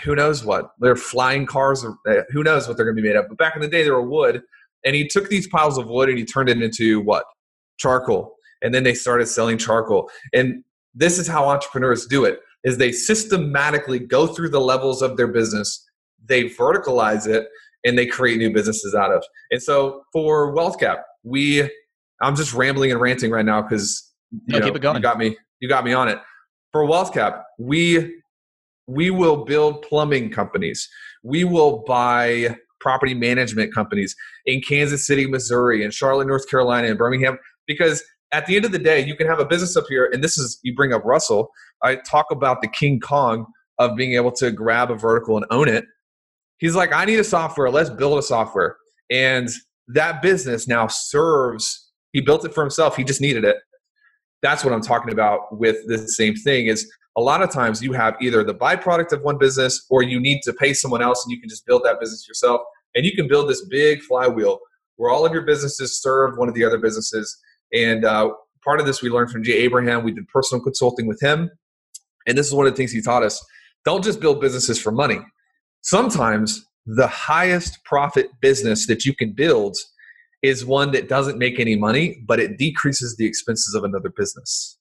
who 0.04 0.14
knows 0.14 0.44
what. 0.44 0.70
They're 0.78 0.96
flying 0.96 1.46
cars. 1.46 1.84
Uh, 1.84 2.22
who 2.30 2.42
knows 2.42 2.68
what 2.68 2.76
they're 2.76 2.86
going 2.86 2.96
to 2.96 3.02
be 3.02 3.08
made 3.08 3.16
of? 3.16 3.28
But 3.28 3.38
back 3.38 3.56
in 3.56 3.62
the 3.62 3.68
day, 3.68 3.82
they 3.82 3.90
were 3.90 4.02
wood 4.02 4.42
and 4.84 4.96
he 4.96 5.06
took 5.06 5.28
these 5.28 5.46
piles 5.48 5.78
of 5.78 5.88
wood 5.88 6.08
and 6.08 6.18
he 6.18 6.24
turned 6.24 6.48
it 6.48 6.62
into 6.62 7.00
what? 7.00 7.24
Charcoal. 7.78 8.34
And 8.62 8.74
then 8.74 8.84
they 8.84 8.94
started 8.94 9.26
selling 9.26 9.58
charcoal. 9.58 10.10
And 10.32 10.64
this 10.94 11.18
is 11.18 11.26
how 11.26 11.48
entrepreneurs 11.48 12.06
do 12.06 12.24
it 12.24 12.40
is 12.64 12.76
they 12.76 12.92
systematically 12.92 13.98
go 13.98 14.26
through 14.26 14.50
the 14.50 14.60
levels 14.60 15.00
of 15.00 15.16
their 15.16 15.28
business, 15.28 15.86
they 16.26 16.44
verticalize 16.44 17.26
it, 17.26 17.46
and 17.84 17.98
they 17.98 18.06
create 18.06 18.38
new 18.38 18.52
businesses 18.52 18.94
out 18.94 19.12
of. 19.12 19.24
And 19.50 19.62
so 19.62 20.02
for 20.12 20.54
WealthCap, 20.54 20.98
we 21.22 21.68
I'm 22.22 22.36
just 22.36 22.52
rambling 22.52 22.92
and 22.92 23.00
ranting 23.00 23.30
right 23.30 23.44
now 23.44 23.62
because 23.62 24.12
you, 24.30 24.40
no, 24.48 24.58
know, 24.58 24.66
keep 24.66 24.76
it 24.76 24.82
going. 24.82 24.96
you 24.96 25.02
got 25.02 25.18
me 25.18 25.36
you 25.60 25.68
got 25.68 25.84
me 25.84 25.92
on 25.92 26.08
it. 26.08 26.18
For 26.72 26.84
WealthCap, 26.84 27.42
we 27.58 28.16
we 28.86 29.10
will 29.10 29.44
build 29.44 29.82
plumbing 29.82 30.30
companies. 30.30 30.88
We 31.22 31.44
will 31.44 31.84
buy 31.86 32.56
property 32.80 33.14
management 33.14 33.74
companies 33.74 34.16
in 34.46 34.60
Kansas 34.66 35.06
City, 35.06 35.26
Missouri, 35.26 35.84
and 35.84 35.92
Charlotte, 35.92 36.26
North 36.26 36.48
Carolina, 36.48 36.88
and 36.88 36.98
Birmingham. 36.98 37.38
Because 37.66 38.02
at 38.32 38.46
the 38.46 38.56
end 38.56 38.64
of 38.64 38.72
the 38.72 38.78
day, 38.78 39.04
you 39.04 39.14
can 39.14 39.26
have 39.26 39.38
a 39.38 39.44
business 39.44 39.76
up 39.76 39.84
here, 39.88 40.08
and 40.12 40.24
this 40.24 40.38
is 40.38 40.58
you 40.62 40.74
bring 40.74 40.92
up 40.92 41.04
Russell. 41.04 41.50
I 41.82 41.96
talk 41.96 42.26
about 42.30 42.62
the 42.62 42.68
King 42.68 43.00
Kong 43.00 43.46
of 43.78 43.96
being 43.96 44.12
able 44.12 44.32
to 44.32 44.50
grab 44.50 44.90
a 44.90 44.94
vertical 44.94 45.36
and 45.36 45.46
own 45.50 45.68
it. 45.68 45.84
He's 46.60 46.76
like, 46.76 46.92
I 46.92 47.04
need 47.06 47.18
a 47.18 47.24
software. 47.24 47.70
Let's 47.70 47.90
build 47.90 48.18
a 48.18 48.22
software. 48.22 48.76
And 49.10 49.48
that 49.88 50.22
business 50.22 50.68
now 50.68 50.86
serves, 50.86 51.90
he 52.12 52.20
built 52.20 52.44
it 52.44 52.54
for 52.54 52.62
himself. 52.62 52.96
He 52.96 53.02
just 53.02 53.20
needed 53.20 53.44
it. 53.44 53.56
That's 54.42 54.64
what 54.64 54.72
I'm 54.72 54.82
talking 54.82 55.12
about 55.12 55.58
with 55.58 55.76
the 55.86 55.98
same 55.98 56.34
thing 56.34 56.66
is 56.66 56.90
a 57.16 57.20
lot 57.20 57.42
of 57.42 57.50
times 57.50 57.82
you 57.82 57.92
have 57.92 58.14
either 58.20 58.44
the 58.44 58.54
byproduct 58.54 59.12
of 59.12 59.22
one 59.22 59.36
business 59.36 59.84
or 59.90 60.02
you 60.02 60.20
need 60.20 60.42
to 60.42 60.52
pay 60.52 60.72
someone 60.72 61.02
else 61.02 61.24
and 61.24 61.32
you 61.32 61.40
can 61.40 61.48
just 61.48 61.66
build 61.66 61.82
that 61.84 61.98
business 61.98 62.26
yourself. 62.28 62.60
And 62.94 63.04
you 63.04 63.12
can 63.14 63.26
build 63.26 63.48
this 63.48 63.64
big 63.66 64.00
flywheel 64.02 64.60
where 64.96 65.10
all 65.10 65.24
of 65.24 65.32
your 65.32 65.42
businesses 65.42 66.00
serve 66.00 66.36
one 66.36 66.48
of 66.48 66.54
the 66.54 66.64
other 66.64 66.78
businesses. 66.78 67.36
And 67.72 68.04
uh, 68.04 68.32
part 68.62 68.80
of 68.80 68.86
this 68.86 69.02
we 69.02 69.08
learned 69.10 69.30
from 69.30 69.42
Jay 69.42 69.58
Abraham. 69.58 70.04
We 70.04 70.12
did 70.12 70.28
personal 70.28 70.62
consulting 70.62 71.06
with 71.06 71.20
him. 71.20 71.50
And 72.26 72.36
this 72.36 72.46
is 72.46 72.54
one 72.54 72.66
of 72.66 72.72
the 72.72 72.76
things 72.76 72.92
he 72.92 73.00
taught 73.00 73.22
us. 73.22 73.44
Don't 73.84 74.04
just 74.04 74.20
build 74.20 74.40
businesses 74.40 74.80
for 74.80 74.92
money. 74.92 75.20
Sometimes 75.82 76.64
the 76.86 77.06
highest 77.06 77.82
profit 77.84 78.28
business 78.40 78.86
that 78.86 79.04
you 79.04 79.14
can 79.14 79.32
build 79.32 79.76
is 80.42 80.64
one 80.64 80.92
that 80.92 81.08
doesn't 81.08 81.38
make 81.38 81.60
any 81.60 81.76
money, 81.76 82.22
but 82.26 82.40
it 82.40 82.58
decreases 82.58 83.16
the 83.16 83.26
expenses 83.26 83.74
of 83.74 83.84
another 83.84 84.10
business. 84.16 84.78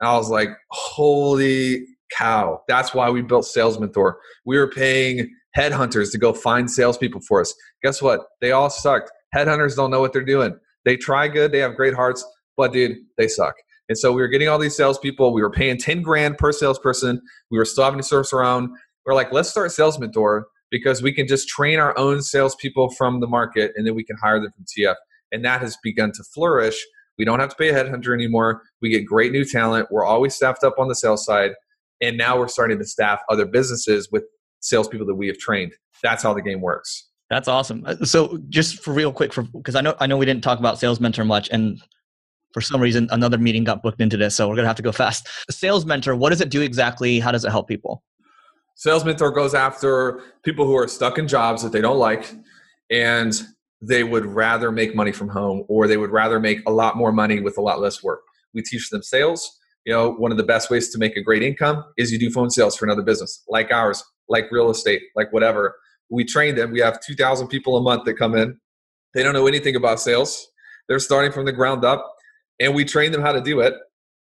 And 0.00 0.08
I 0.08 0.16
was 0.16 0.30
like, 0.30 0.50
holy 0.70 1.84
cow. 2.16 2.62
That's 2.68 2.94
why 2.94 3.10
we 3.10 3.22
built 3.22 3.44
Sales 3.44 3.78
Mentor. 3.80 4.18
We 4.44 4.58
were 4.58 4.70
paying 4.70 5.34
headhunters 5.56 6.12
to 6.12 6.18
go 6.18 6.32
find 6.32 6.70
salespeople 6.70 7.22
for 7.22 7.40
us. 7.40 7.54
Guess 7.82 8.02
what? 8.02 8.20
They 8.40 8.52
all 8.52 8.70
sucked. 8.70 9.10
Headhunters 9.34 9.74
don't 9.74 9.90
know 9.90 10.00
what 10.00 10.12
they're 10.12 10.24
doing. 10.24 10.56
They 10.84 10.96
try 10.96 11.26
good, 11.26 11.50
they 11.50 11.58
have 11.58 11.74
great 11.74 11.94
hearts, 11.94 12.24
but 12.56 12.72
dude, 12.72 12.98
they 13.18 13.26
suck. 13.26 13.54
And 13.88 13.98
so 13.98 14.12
we 14.12 14.20
were 14.20 14.28
getting 14.28 14.48
all 14.48 14.58
these 14.58 14.76
salespeople. 14.76 15.32
We 15.32 15.42
were 15.42 15.50
paying 15.50 15.78
10 15.78 16.02
grand 16.02 16.38
per 16.38 16.52
salesperson. 16.52 17.20
We 17.50 17.58
were 17.58 17.64
still 17.64 17.84
having 17.84 18.00
to 18.00 18.06
source 18.06 18.32
around. 18.32 18.70
We're 19.06 19.14
like, 19.14 19.32
let's 19.32 19.48
start 19.48 19.72
Sales 19.72 19.98
Mentor 19.98 20.48
because 20.70 21.00
we 21.00 21.12
can 21.12 21.26
just 21.26 21.48
train 21.48 21.78
our 21.78 21.96
own 21.96 22.20
salespeople 22.20 22.90
from 22.90 23.20
the 23.20 23.26
market 23.26 23.72
and 23.76 23.86
then 23.86 23.94
we 23.94 24.04
can 24.04 24.16
hire 24.16 24.40
them 24.40 24.50
from 24.54 24.64
TF. 24.64 24.96
And 25.32 25.44
that 25.44 25.60
has 25.60 25.78
begun 25.82 26.12
to 26.12 26.24
flourish 26.34 26.76
we 27.18 27.24
don't 27.24 27.40
have 27.40 27.50
to 27.50 27.56
pay 27.56 27.70
a 27.70 27.74
headhunter 27.74 28.14
anymore. 28.14 28.62
We 28.80 28.90
get 28.90 29.06
great 29.06 29.32
new 29.32 29.44
talent. 29.44 29.88
We're 29.90 30.04
always 30.04 30.34
staffed 30.34 30.64
up 30.64 30.74
on 30.78 30.88
the 30.88 30.94
sales 30.94 31.24
side. 31.24 31.52
And 32.00 32.18
now 32.18 32.38
we're 32.38 32.48
starting 32.48 32.78
to 32.78 32.84
staff 32.84 33.20
other 33.30 33.46
businesses 33.46 34.10
with 34.12 34.24
salespeople 34.60 35.06
that 35.06 35.14
we 35.14 35.28
have 35.28 35.38
trained. 35.38 35.72
That's 36.02 36.22
how 36.22 36.34
the 36.34 36.42
game 36.42 36.60
works. 36.60 37.08
That's 37.30 37.48
awesome. 37.48 37.84
Uh, 37.86 37.96
so 38.04 38.38
just 38.48 38.82
for 38.82 38.92
real 38.92 39.12
quick, 39.12 39.34
because 39.52 39.74
I 39.74 39.80
know 39.80 39.96
I 39.98 40.06
know 40.06 40.16
we 40.16 40.26
didn't 40.26 40.44
talk 40.44 40.58
about 40.58 40.78
sales 40.78 41.00
mentor 41.00 41.24
much, 41.24 41.48
and 41.50 41.80
for 42.52 42.60
some 42.60 42.80
reason 42.80 43.08
another 43.10 43.38
meeting 43.38 43.64
got 43.64 43.82
booked 43.82 44.00
into 44.00 44.16
this, 44.16 44.36
so 44.36 44.48
we're 44.48 44.54
gonna 44.54 44.68
have 44.68 44.76
to 44.76 44.82
go 44.82 44.92
fast. 44.92 45.26
Sales 45.50 45.84
mentor, 45.84 46.14
what 46.14 46.30
does 46.30 46.40
it 46.40 46.50
do 46.50 46.60
exactly? 46.60 47.18
How 47.18 47.32
does 47.32 47.44
it 47.44 47.50
help 47.50 47.66
people? 47.66 48.04
Sales 48.76 49.06
mentor 49.06 49.30
goes 49.30 49.54
after 49.54 50.20
people 50.42 50.66
who 50.66 50.76
are 50.76 50.86
stuck 50.86 51.18
in 51.18 51.26
jobs 51.26 51.62
that 51.62 51.72
they 51.72 51.80
don't 51.80 51.98
like, 51.98 52.30
and 52.90 53.32
they 53.80 54.04
would 54.04 54.26
rather 54.26 54.70
make 54.70 54.94
money 54.94 55.12
from 55.12 55.28
home 55.28 55.64
or 55.68 55.88
they 55.88 55.96
would 55.96 56.10
rather 56.10 56.38
make 56.38 56.60
a 56.66 56.70
lot 56.70 56.96
more 56.96 57.10
money 57.10 57.40
with 57.40 57.56
a 57.56 57.60
lot 57.60 57.80
less 57.80 58.02
work. 58.02 58.20
We 58.54 58.62
teach 58.62 58.90
them 58.90 59.02
sales. 59.02 59.58
You 59.86 59.92
know, 59.92 60.12
one 60.12 60.30
of 60.30 60.36
the 60.36 60.44
best 60.44 60.70
ways 60.70 60.90
to 60.90 60.98
make 60.98 61.16
a 61.16 61.22
great 61.22 61.42
income 61.42 61.84
is 61.96 62.12
you 62.12 62.18
do 62.18 62.30
phone 62.30 62.50
sales 62.50 62.76
for 62.76 62.84
another 62.84 63.02
business 63.02 63.42
like 63.48 63.70
ours, 63.70 64.04
like 64.28 64.50
real 64.50 64.70
estate, 64.70 65.02
like 65.14 65.32
whatever. 65.32 65.76
We 66.10 66.24
train 66.24 66.54
them. 66.54 66.70
We 66.70 66.80
have 66.80 67.00
2,000 67.00 67.48
people 67.48 67.76
a 67.76 67.82
month 67.82 68.04
that 68.04 68.14
come 68.14 68.34
in. 68.34 68.58
They 69.14 69.22
don't 69.22 69.32
know 69.34 69.46
anything 69.46 69.76
about 69.76 70.00
sales. 70.00 70.48
They're 70.88 70.98
starting 70.98 71.32
from 71.32 71.46
the 71.46 71.52
ground 71.52 71.84
up 71.84 72.14
and 72.60 72.74
we 72.74 72.84
train 72.84 73.12
them 73.12 73.22
how 73.22 73.32
to 73.32 73.40
do 73.40 73.60
it. 73.60 73.74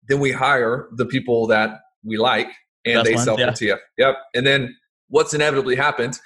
Then 0.07 0.19
we 0.19 0.31
hire 0.31 0.89
the 0.95 1.05
people 1.05 1.47
that 1.47 1.81
we 2.03 2.17
like 2.17 2.49
and 2.85 2.95
Best 2.95 3.05
they 3.05 3.17
sell 3.17 3.39
yeah. 3.39 3.51
to 3.51 3.65
you. 3.65 3.77
Yep. 3.97 4.15
And 4.35 4.47
then 4.47 4.75
what's 5.09 5.33
inevitably 5.33 5.75
happened 5.75 6.19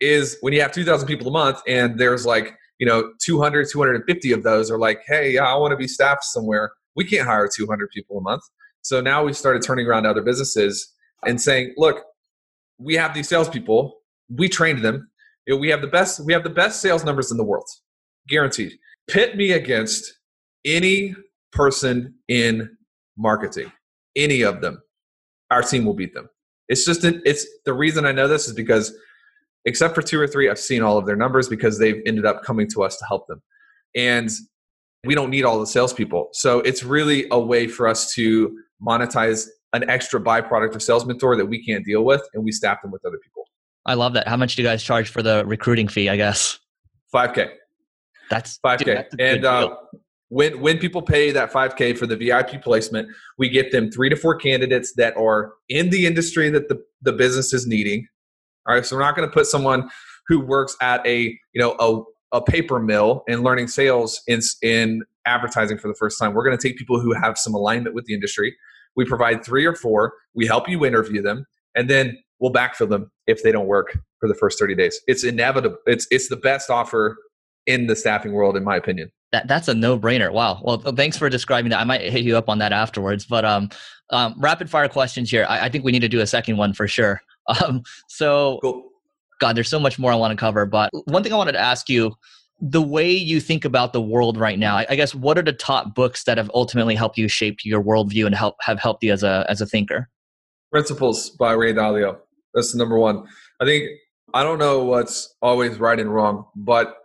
is 0.00 0.36
when 0.40 0.52
you 0.52 0.60
have 0.60 0.72
2,000 0.72 1.06
people 1.06 1.28
a 1.28 1.30
month 1.30 1.60
and 1.66 1.98
there's 1.98 2.26
like 2.26 2.56
you 2.78 2.86
know 2.86 3.12
200 3.22 3.68
250 3.70 4.32
of 4.32 4.42
those 4.42 4.70
are 4.70 4.78
like 4.78 5.00
hey 5.06 5.32
yeah 5.32 5.44
i 5.44 5.54
want 5.54 5.70
to 5.70 5.76
be 5.76 5.88
staffed 5.88 6.24
somewhere 6.24 6.72
we 6.96 7.04
can't 7.04 7.26
hire 7.26 7.48
200 7.48 7.88
people 7.90 8.18
a 8.18 8.20
month 8.20 8.42
so 8.82 9.00
now 9.00 9.24
we've 9.24 9.36
started 9.36 9.62
turning 9.62 9.86
around 9.86 10.02
to 10.02 10.10
other 10.10 10.22
businesses 10.22 10.92
and 11.26 11.40
saying 11.40 11.72
look 11.76 12.04
we 12.78 12.94
have 12.94 13.14
these 13.14 13.28
salespeople 13.28 14.00
we 14.36 14.48
trained 14.48 14.84
them 14.84 15.08
you 15.46 15.54
know, 15.54 15.60
we 15.60 15.68
have 15.68 15.80
the 15.80 15.86
best 15.86 16.24
we 16.24 16.32
have 16.32 16.42
the 16.42 16.50
best 16.50 16.80
sales 16.80 17.04
numbers 17.04 17.30
in 17.30 17.36
the 17.36 17.44
world 17.44 17.68
guaranteed 18.28 18.72
pit 19.08 19.36
me 19.36 19.52
against 19.52 20.18
any 20.64 21.14
person 21.52 22.14
in 22.28 22.68
marketing 23.16 23.70
any 24.16 24.42
of 24.42 24.60
them 24.60 24.82
our 25.50 25.62
team 25.62 25.84
will 25.84 25.94
beat 25.94 26.14
them 26.14 26.28
it's 26.68 26.84
just 26.84 27.04
it's 27.04 27.46
the 27.64 27.72
reason 27.72 28.06
i 28.06 28.12
know 28.12 28.28
this 28.28 28.46
is 28.46 28.54
because 28.54 28.94
except 29.64 29.94
for 29.94 30.02
two 30.02 30.20
or 30.20 30.26
three, 30.26 30.48
I've 30.48 30.58
seen 30.58 30.82
all 30.82 30.98
of 30.98 31.06
their 31.06 31.16
numbers 31.16 31.48
because 31.48 31.78
they've 31.78 32.00
ended 32.06 32.26
up 32.26 32.42
coming 32.42 32.68
to 32.70 32.82
us 32.82 32.96
to 32.98 33.04
help 33.06 33.26
them. 33.26 33.42
And 33.94 34.30
we 35.04 35.14
don't 35.14 35.30
need 35.30 35.44
all 35.44 35.58
the 35.60 35.66
salespeople. 35.66 36.30
So 36.32 36.60
it's 36.60 36.82
really 36.82 37.26
a 37.30 37.38
way 37.38 37.68
for 37.68 37.88
us 37.88 38.12
to 38.14 38.56
monetize 38.82 39.48
an 39.72 39.88
extra 39.88 40.20
byproduct 40.20 40.74
of 40.74 40.82
Sales 40.82 41.04
Mentor 41.04 41.36
that 41.36 41.46
we 41.46 41.64
can't 41.64 41.84
deal 41.84 42.04
with, 42.04 42.22
and 42.32 42.44
we 42.44 42.52
staff 42.52 42.80
them 42.82 42.90
with 42.90 43.04
other 43.04 43.18
people. 43.22 43.44
I 43.86 43.94
love 43.94 44.14
that. 44.14 44.28
How 44.28 44.36
much 44.36 44.56
do 44.56 44.62
you 44.62 44.68
guys 44.68 44.82
charge 44.82 45.08
for 45.08 45.22
the 45.22 45.44
recruiting 45.46 45.88
fee? 45.88 46.08
I 46.08 46.16
guess 46.16 46.58
five 47.12 47.34
k. 47.34 47.48
That's 48.30 48.56
five 48.58 48.80
k. 48.80 49.04
And 49.18 49.44
uh, 49.44 49.76
when 50.28 50.60
when 50.60 50.78
people 50.78 51.02
pay 51.02 51.30
that 51.30 51.52
five 51.52 51.76
k 51.76 51.94
for 51.94 52.06
the 52.06 52.16
VIP 52.16 52.62
placement, 52.62 53.08
we 53.38 53.48
get 53.48 53.72
them 53.72 53.90
three 53.90 54.08
to 54.08 54.16
four 54.16 54.36
candidates 54.36 54.94
that 54.96 55.16
are 55.16 55.52
in 55.68 55.90
the 55.90 56.06
industry 56.06 56.50
that 56.50 56.68
the 56.68 56.82
the 57.02 57.12
business 57.12 57.52
is 57.52 57.66
needing 57.66 58.06
all 58.66 58.74
right, 58.74 58.84
so 58.84 58.96
we're 58.96 59.02
not 59.02 59.14
going 59.14 59.28
to 59.28 59.32
put 59.32 59.46
someone 59.46 59.90
who 60.26 60.40
works 60.40 60.76
at 60.80 61.06
a 61.06 61.38
you 61.52 61.60
know 61.60 61.76
a, 62.32 62.38
a 62.38 62.42
paper 62.42 62.80
mill 62.80 63.22
and 63.28 63.42
learning 63.42 63.68
sales 63.68 64.22
in 64.26 64.40
in 64.62 65.02
advertising 65.26 65.78
for 65.78 65.88
the 65.88 65.94
first 65.94 66.18
time. 66.18 66.34
We're 66.34 66.44
going 66.44 66.56
to 66.56 66.68
take 66.68 66.78
people 66.78 67.00
who 67.00 67.12
have 67.12 67.36
some 67.36 67.54
alignment 67.54 67.94
with 67.94 68.06
the 68.06 68.14
industry. 68.14 68.56
We 68.96 69.04
provide 69.04 69.44
three 69.44 69.66
or 69.66 69.74
four. 69.74 70.14
We 70.34 70.46
help 70.46 70.68
you 70.68 70.84
interview 70.84 71.20
them, 71.20 71.44
and 71.74 71.90
then 71.90 72.16
we'll 72.38 72.52
backfill 72.52 72.88
them 72.88 73.10
if 73.26 73.42
they 73.42 73.52
don't 73.52 73.66
work 73.66 73.98
for 74.18 74.28
the 74.28 74.34
first 74.34 74.58
30 74.58 74.74
days. 74.74 74.98
It's 75.06 75.24
inevitable. 75.24 75.76
It's 75.86 76.06
it's 76.10 76.28
the 76.28 76.36
best 76.36 76.70
offer 76.70 77.16
in 77.66 77.86
the 77.86 77.96
staffing 77.96 78.32
world, 78.32 78.56
in 78.56 78.64
my 78.64 78.76
opinion. 78.76 79.10
That 79.34 79.48
that's 79.48 79.66
a 79.66 79.74
no 79.74 79.98
brainer. 79.98 80.32
Wow. 80.32 80.60
Well, 80.62 80.78
thanks 80.78 81.18
for 81.18 81.28
describing 81.28 81.70
that. 81.70 81.80
I 81.80 81.84
might 81.84 82.02
hit 82.02 82.22
you 82.22 82.36
up 82.36 82.48
on 82.48 82.58
that 82.58 82.72
afterwards. 82.72 83.26
But 83.26 83.44
um, 83.44 83.68
um 84.10 84.36
rapid 84.38 84.70
fire 84.70 84.88
questions 84.88 85.28
here. 85.28 85.44
I, 85.48 85.64
I 85.64 85.68
think 85.68 85.84
we 85.84 85.90
need 85.90 86.02
to 86.02 86.08
do 86.08 86.20
a 86.20 86.26
second 86.26 86.56
one 86.56 86.72
for 86.72 86.86
sure. 86.86 87.20
Um, 87.66 87.82
so. 88.08 88.58
Cool. 88.62 88.84
God, 89.38 89.54
there's 89.54 89.68
so 89.68 89.80
much 89.80 89.98
more 89.98 90.10
I 90.10 90.14
want 90.14 90.30
to 90.30 90.36
cover. 90.36 90.64
But 90.64 90.90
one 91.06 91.22
thing 91.22 91.32
I 91.32 91.36
wanted 91.36 91.52
to 91.52 91.60
ask 91.60 91.90
you 91.90 92.14
the 92.60 92.80
way 92.80 93.12
you 93.12 93.38
think 93.40 93.66
about 93.66 93.92
the 93.92 94.00
world 94.00 94.38
right 94.38 94.58
now, 94.58 94.76
I 94.76 94.94
guess, 94.94 95.14
what 95.14 95.36
are 95.36 95.42
the 95.42 95.52
top 95.52 95.94
books 95.94 96.24
that 96.24 96.38
have 96.38 96.50
ultimately 96.54 96.94
helped 96.94 97.18
you 97.18 97.28
shape 97.28 97.58
your 97.64 97.82
worldview 97.82 98.24
and 98.24 98.34
help 98.34 98.54
have 98.60 98.78
helped 98.78 99.02
you 99.04 99.12
as 99.12 99.22
a 99.22 99.44
as 99.50 99.60
a 99.60 99.66
thinker? 99.66 100.08
Principles 100.70 101.28
by 101.30 101.52
Ray 101.52 101.74
Dalio. 101.74 102.16
That's 102.54 102.72
the 102.72 102.78
number 102.78 102.98
one. 102.98 103.26
I 103.60 103.66
think 103.66 103.90
I 104.32 104.42
don't 104.42 104.58
know 104.58 104.84
what's 104.84 105.34
always 105.42 105.78
right 105.78 106.00
and 106.00 106.14
wrong, 106.14 106.46
but 106.56 106.96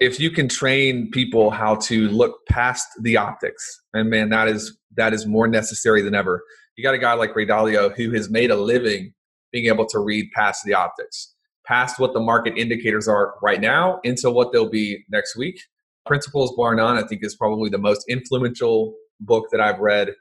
if 0.00 0.20
you 0.20 0.30
can 0.30 0.48
train 0.48 1.10
people 1.10 1.50
how 1.50 1.76
to 1.76 2.08
look 2.08 2.46
past 2.48 2.86
the 3.00 3.16
optics, 3.16 3.80
and 3.94 4.10
man, 4.10 4.30
that 4.30 4.48
is 4.48 4.76
that 4.96 5.12
is 5.12 5.26
more 5.26 5.46
necessary 5.48 6.02
than 6.02 6.14
ever. 6.14 6.42
You 6.76 6.84
got 6.84 6.94
a 6.94 6.98
guy 6.98 7.14
like 7.14 7.34
Ray 7.34 7.46
Dalio 7.46 7.94
who 7.94 8.12
has 8.12 8.30
made 8.30 8.50
a 8.50 8.56
living 8.56 9.12
being 9.52 9.66
able 9.66 9.86
to 9.86 9.98
read 9.98 10.30
past 10.34 10.62
the 10.64 10.74
optics 10.74 11.34
past 11.66 11.98
what 11.98 12.14
the 12.14 12.20
market 12.20 12.56
indicators 12.56 13.08
are 13.08 13.34
right 13.42 13.60
now 13.60 14.00
into 14.04 14.30
what 14.30 14.52
they'll 14.52 14.70
be 14.70 15.04
next 15.10 15.36
week. 15.36 15.60
Principles 16.06 16.54
Bar 16.56 16.76
None, 16.76 16.96
I 16.96 17.06
think, 17.06 17.24
is 17.24 17.34
probably 17.34 17.68
the 17.68 17.78
most 17.78 18.04
influential 18.08 18.94
book 19.20 19.46
that 19.50 19.60
I've 19.60 19.80
read 19.80 20.14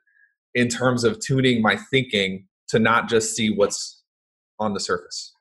in 0.55 0.67
terms 0.67 1.03
of 1.03 1.19
tuning 1.19 1.61
my 1.61 1.77
thinking 1.77 2.47
to 2.69 2.79
not 2.79 3.07
just 3.07 3.35
see 3.35 3.51
what's 3.51 4.01
on 4.59 4.73
the 4.73 4.79
surface. 4.79 5.33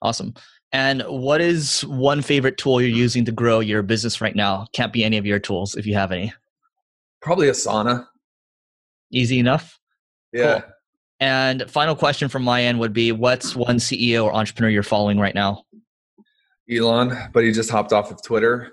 Awesome. 0.00 0.34
And 0.72 1.02
what 1.02 1.40
is 1.40 1.82
one 1.82 2.22
favorite 2.22 2.56
tool 2.56 2.80
you're 2.80 2.90
using 2.90 3.24
to 3.24 3.32
grow 3.32 3.60
your 3.60 3.82
business 3.82 4.20
right 4.20 4.36
now? 4.36 4.66
Can't 4.72 4.92
be 4.92 5.02
any 5.02 5.16
of 5.16 5.26
your 5.26 5.40
tools 5.40 5.74
if 5.74 5.86
you 5.86 5.94
have 5.94 6.12
any. 6.12 6.32
Probably 7.20 7.48
Asana. 7.48 8.06
Easy 9.12 9.38
enough? 9.38 9.78
Yeah. 10.32 10.60
Cool. 10.60 10.70
And 11.20 11.70
final 11.70 11.94
question 11.94 12.28
from 12.28 12.44
my 12.44 12.62
end 12.62 12.78
would 12.78 12.92
be 12.92 13.12
what's 13.12 13.54
one 13.54 13.76
CEO 13.76 14.24
or 14.24 14.34
entrepreneur 14.34 14.70
you're 14.70 14.82
following 14.82 15.18
right 15.18 15.34
now? 15.34 15.64
Elon, 16.70 17.16
but 17.32 17.44
he 17.44 17.52
just 17.52 17.70
hopped 17.70 17.92
off 17.92 18.10
of 18.10 18.22
Twitter. 18.22 18.72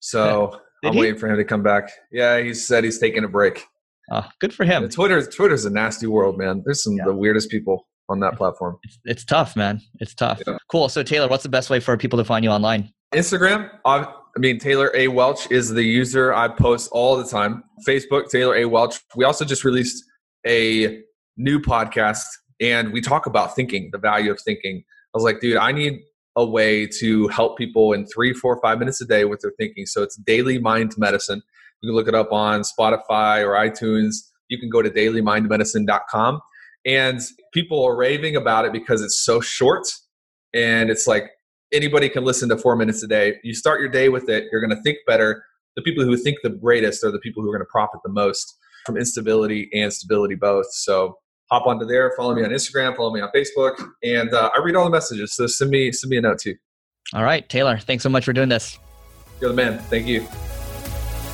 So 0.00 0.60
I'm 0.84 0.92
he? 0.92 1.00
waiting 1.00 1.18
for 1.18 1.28
him 1.28 1.36
to 1.36 1.44
come 1.44 1.62
back. 1.62 1.90
Yeah, 2.12 2.38
he 2.40 2.54
said 2.54 2.84
he's 2.84 2.98
taking 2.98 3.24
a 3.24 3.28
break. 3.28 3.64
Oh, 4.12 4.26
good 4.40 4.52
for 4.52 4.64
him. 4.64 4.88
Twitter 4.88 5.24
Twitter's 5.24 5.64
a 5.64 5.70
nasty 5.70 6.06
world, 6.06 6.36
man. 6.36 6.62
There's 6.64 6.82
some 6.82 6.94
yeah. 6.94 7.04
the 7.06 7.14
weirdest 7.14 7.50
people 7.50 7.86
on 8.10 8.20
that 8.20 8.36
platform. 8.36 8.76
It's, 8.82 8.98
it's 9.04 9.24
tough, 9.24 9.56
man. 9.56 9.80
It's 10.00 10.14
tough. 10.14 10.42
Yeah. 10.46 10.58
Cool. 10.70 10.88
So 10.88 11.02
Taylor, 11.02 11.28
what's 11.28 11.42
the 11.42 11.48
best 11.48 11.70
way 11.70 11.80
for 11.80 11.96
people 11.96 12.18
to 12.18 12.24
find 12.24 12.44
you 12.44 12.50
online? 12.50 12.92
Instagram. 13.14 13.70
I 13.84 14.06
mean, 14.36 14.58
Taylor 14.58 14.90
A. 14.94 15.08
Welch 15.08 15.50
is 15.50 15.70
the 15.70 15.82
user 15.82 16.32
I 16.34 16.48
post 16.48 16.90
all 16.92 17.16
the 17.16 17.24
time. 17.24 17.64
Facebook, 17.86 18.30
Taylor 18.30 18.56
A. 18.56 18.66
Welch. 18.66 19.00
We 19.16 19.24
also 19.24 19.44
just 19.44 19.64
released 19.64 20.04
a 20.46 21.00
new 21.36 21.60
podcast 21.60 22.24
and 22.60 22.92
we 22.92 23.00
talk 23.00 23.26
about 23.26 23.56
thinking, 23.56 23.88
the 23.92 23.98
value 23.98 24.30
of 24.30 24.40
thinking. 24.40 24.84
I 25.14 25.16
was 25.16 25.24
like, 25.24 25.40
dude, 25.40 25.56
I 25.56 25.72
need 25.72 26.00
a 26.36 26.46
way 26.46 26.86
to 26.86 27.26
help 27.28 27.58
people 27.58 27.92
in 27.92 28.06
three, 28.06 28.32
four, 28.32 28.60
five 28.60 28.78
minutes 28.78 29.00
a 29.00 29.06
day 29.06 29.24
with 29.24 29.40
their 29.40 29.52
thinking. 29.58 29.86
So 29.86 30.02
it's 30.02 30.16
Daily 30.16 30.58
Mind 30.58 30.92
Medicine. 30.96 31.42
You 31.82 31.88
can 31.88 31.96
look 31.96 32.08
it 32.08 32.14
up 32.14 32.30
on 32.32 32.62
Spotify 32.62 33.42
or 33.44 33.54
iTunes. 33.54 34.16
You 34.48 34.58
can 34.58 34.68
go 34.68 34.82
to 34.82 34.90
dailymindmedicine.com. 34.90 36.40
And 36.86 37.20
people 37.52 37.84
are 37.84 37.96
raving 37.96 38.36
about 38.36 38.64
it 38.64 38.72
because 38.72 39.02
it's 39.02 39.22
so 39.22 39.40
short 39.40 39.86
and 40.54 40.90
it's 40.90 41.06
like 41.06 41.30
anybody 41.72 42.08
can 42.08 42.24
listen 42.24 42.48
to 42.48 42.56
four 42.56 42.76
minutes 42.76 43.02
a 43.02 43.06
day. 43.06 43.36
You 43.44 43.54
start 43.54 43.80
your 43.80 43.90
day 43.90 44.08
with 44.08 44.28
it, 44.28 44.46
you're 44.50 44.60
going 44.60 44.76
to 44.76 44.82
think 44.82 44.98
better. 45.06 45.44
The 45.76 45.82
people 45.82 46.04
who 46.04 46.16
think 46.16 46.38
the 46.42 46.50
greatest 46.50 47.04
are 47.04 47.10
the 47.10 47.18
people 47.18 47.42
who 47.42 47.50
are 47.50 47.52
going 47.52 47.66
to 47.66 47.70
profit 47.70 48.00
the 48.04 48.10
most 48.10 48.56
from 48.84 48.96
instability 48.96 49.68
and 49.72 49.92
stability 49.92 50.34
both. 50.34 50.66
So 50.72 51.18
hop 51.50 51.66
onto 51.66 51.84
there, 51.84 52.12
follow 52.16 52.34
me 52.34 52.44
on 52.44 52.50
Instagram, 52.50 52.96
follow 52.96 53.12
me 53.12 53.20
on 53.20 53.30
Facebook, 53.34 53.82
and 54.02 54.32
uh, 54.32 54.50
I 54.56 54.62
read 54.62 54.76
all 54.76 54.84
the 54.84 54.90
messages. 54.90 55.34
So 55.34 55.46
send 55.46 55.70
me 55.70 55.92
send 55.92 56.10
me 56.10 56.16
a 56.16 56.20
note 56.20 56.38
too. 56.38 56.54
All 57.12 57.24
right, 57.24 57.48
Taylor, 57.48 57.78
thanks 57.78 58.02
so 58.02 58.08
much 58.08 58.24
for 58.24 58.32
doing 58.32 58.48
this. 58.48 58.78
You're 59.40 59.50
the 59.50 59.56
man. 59.56 59.78
Thank 59.78 60.06
you. 60.06 60.26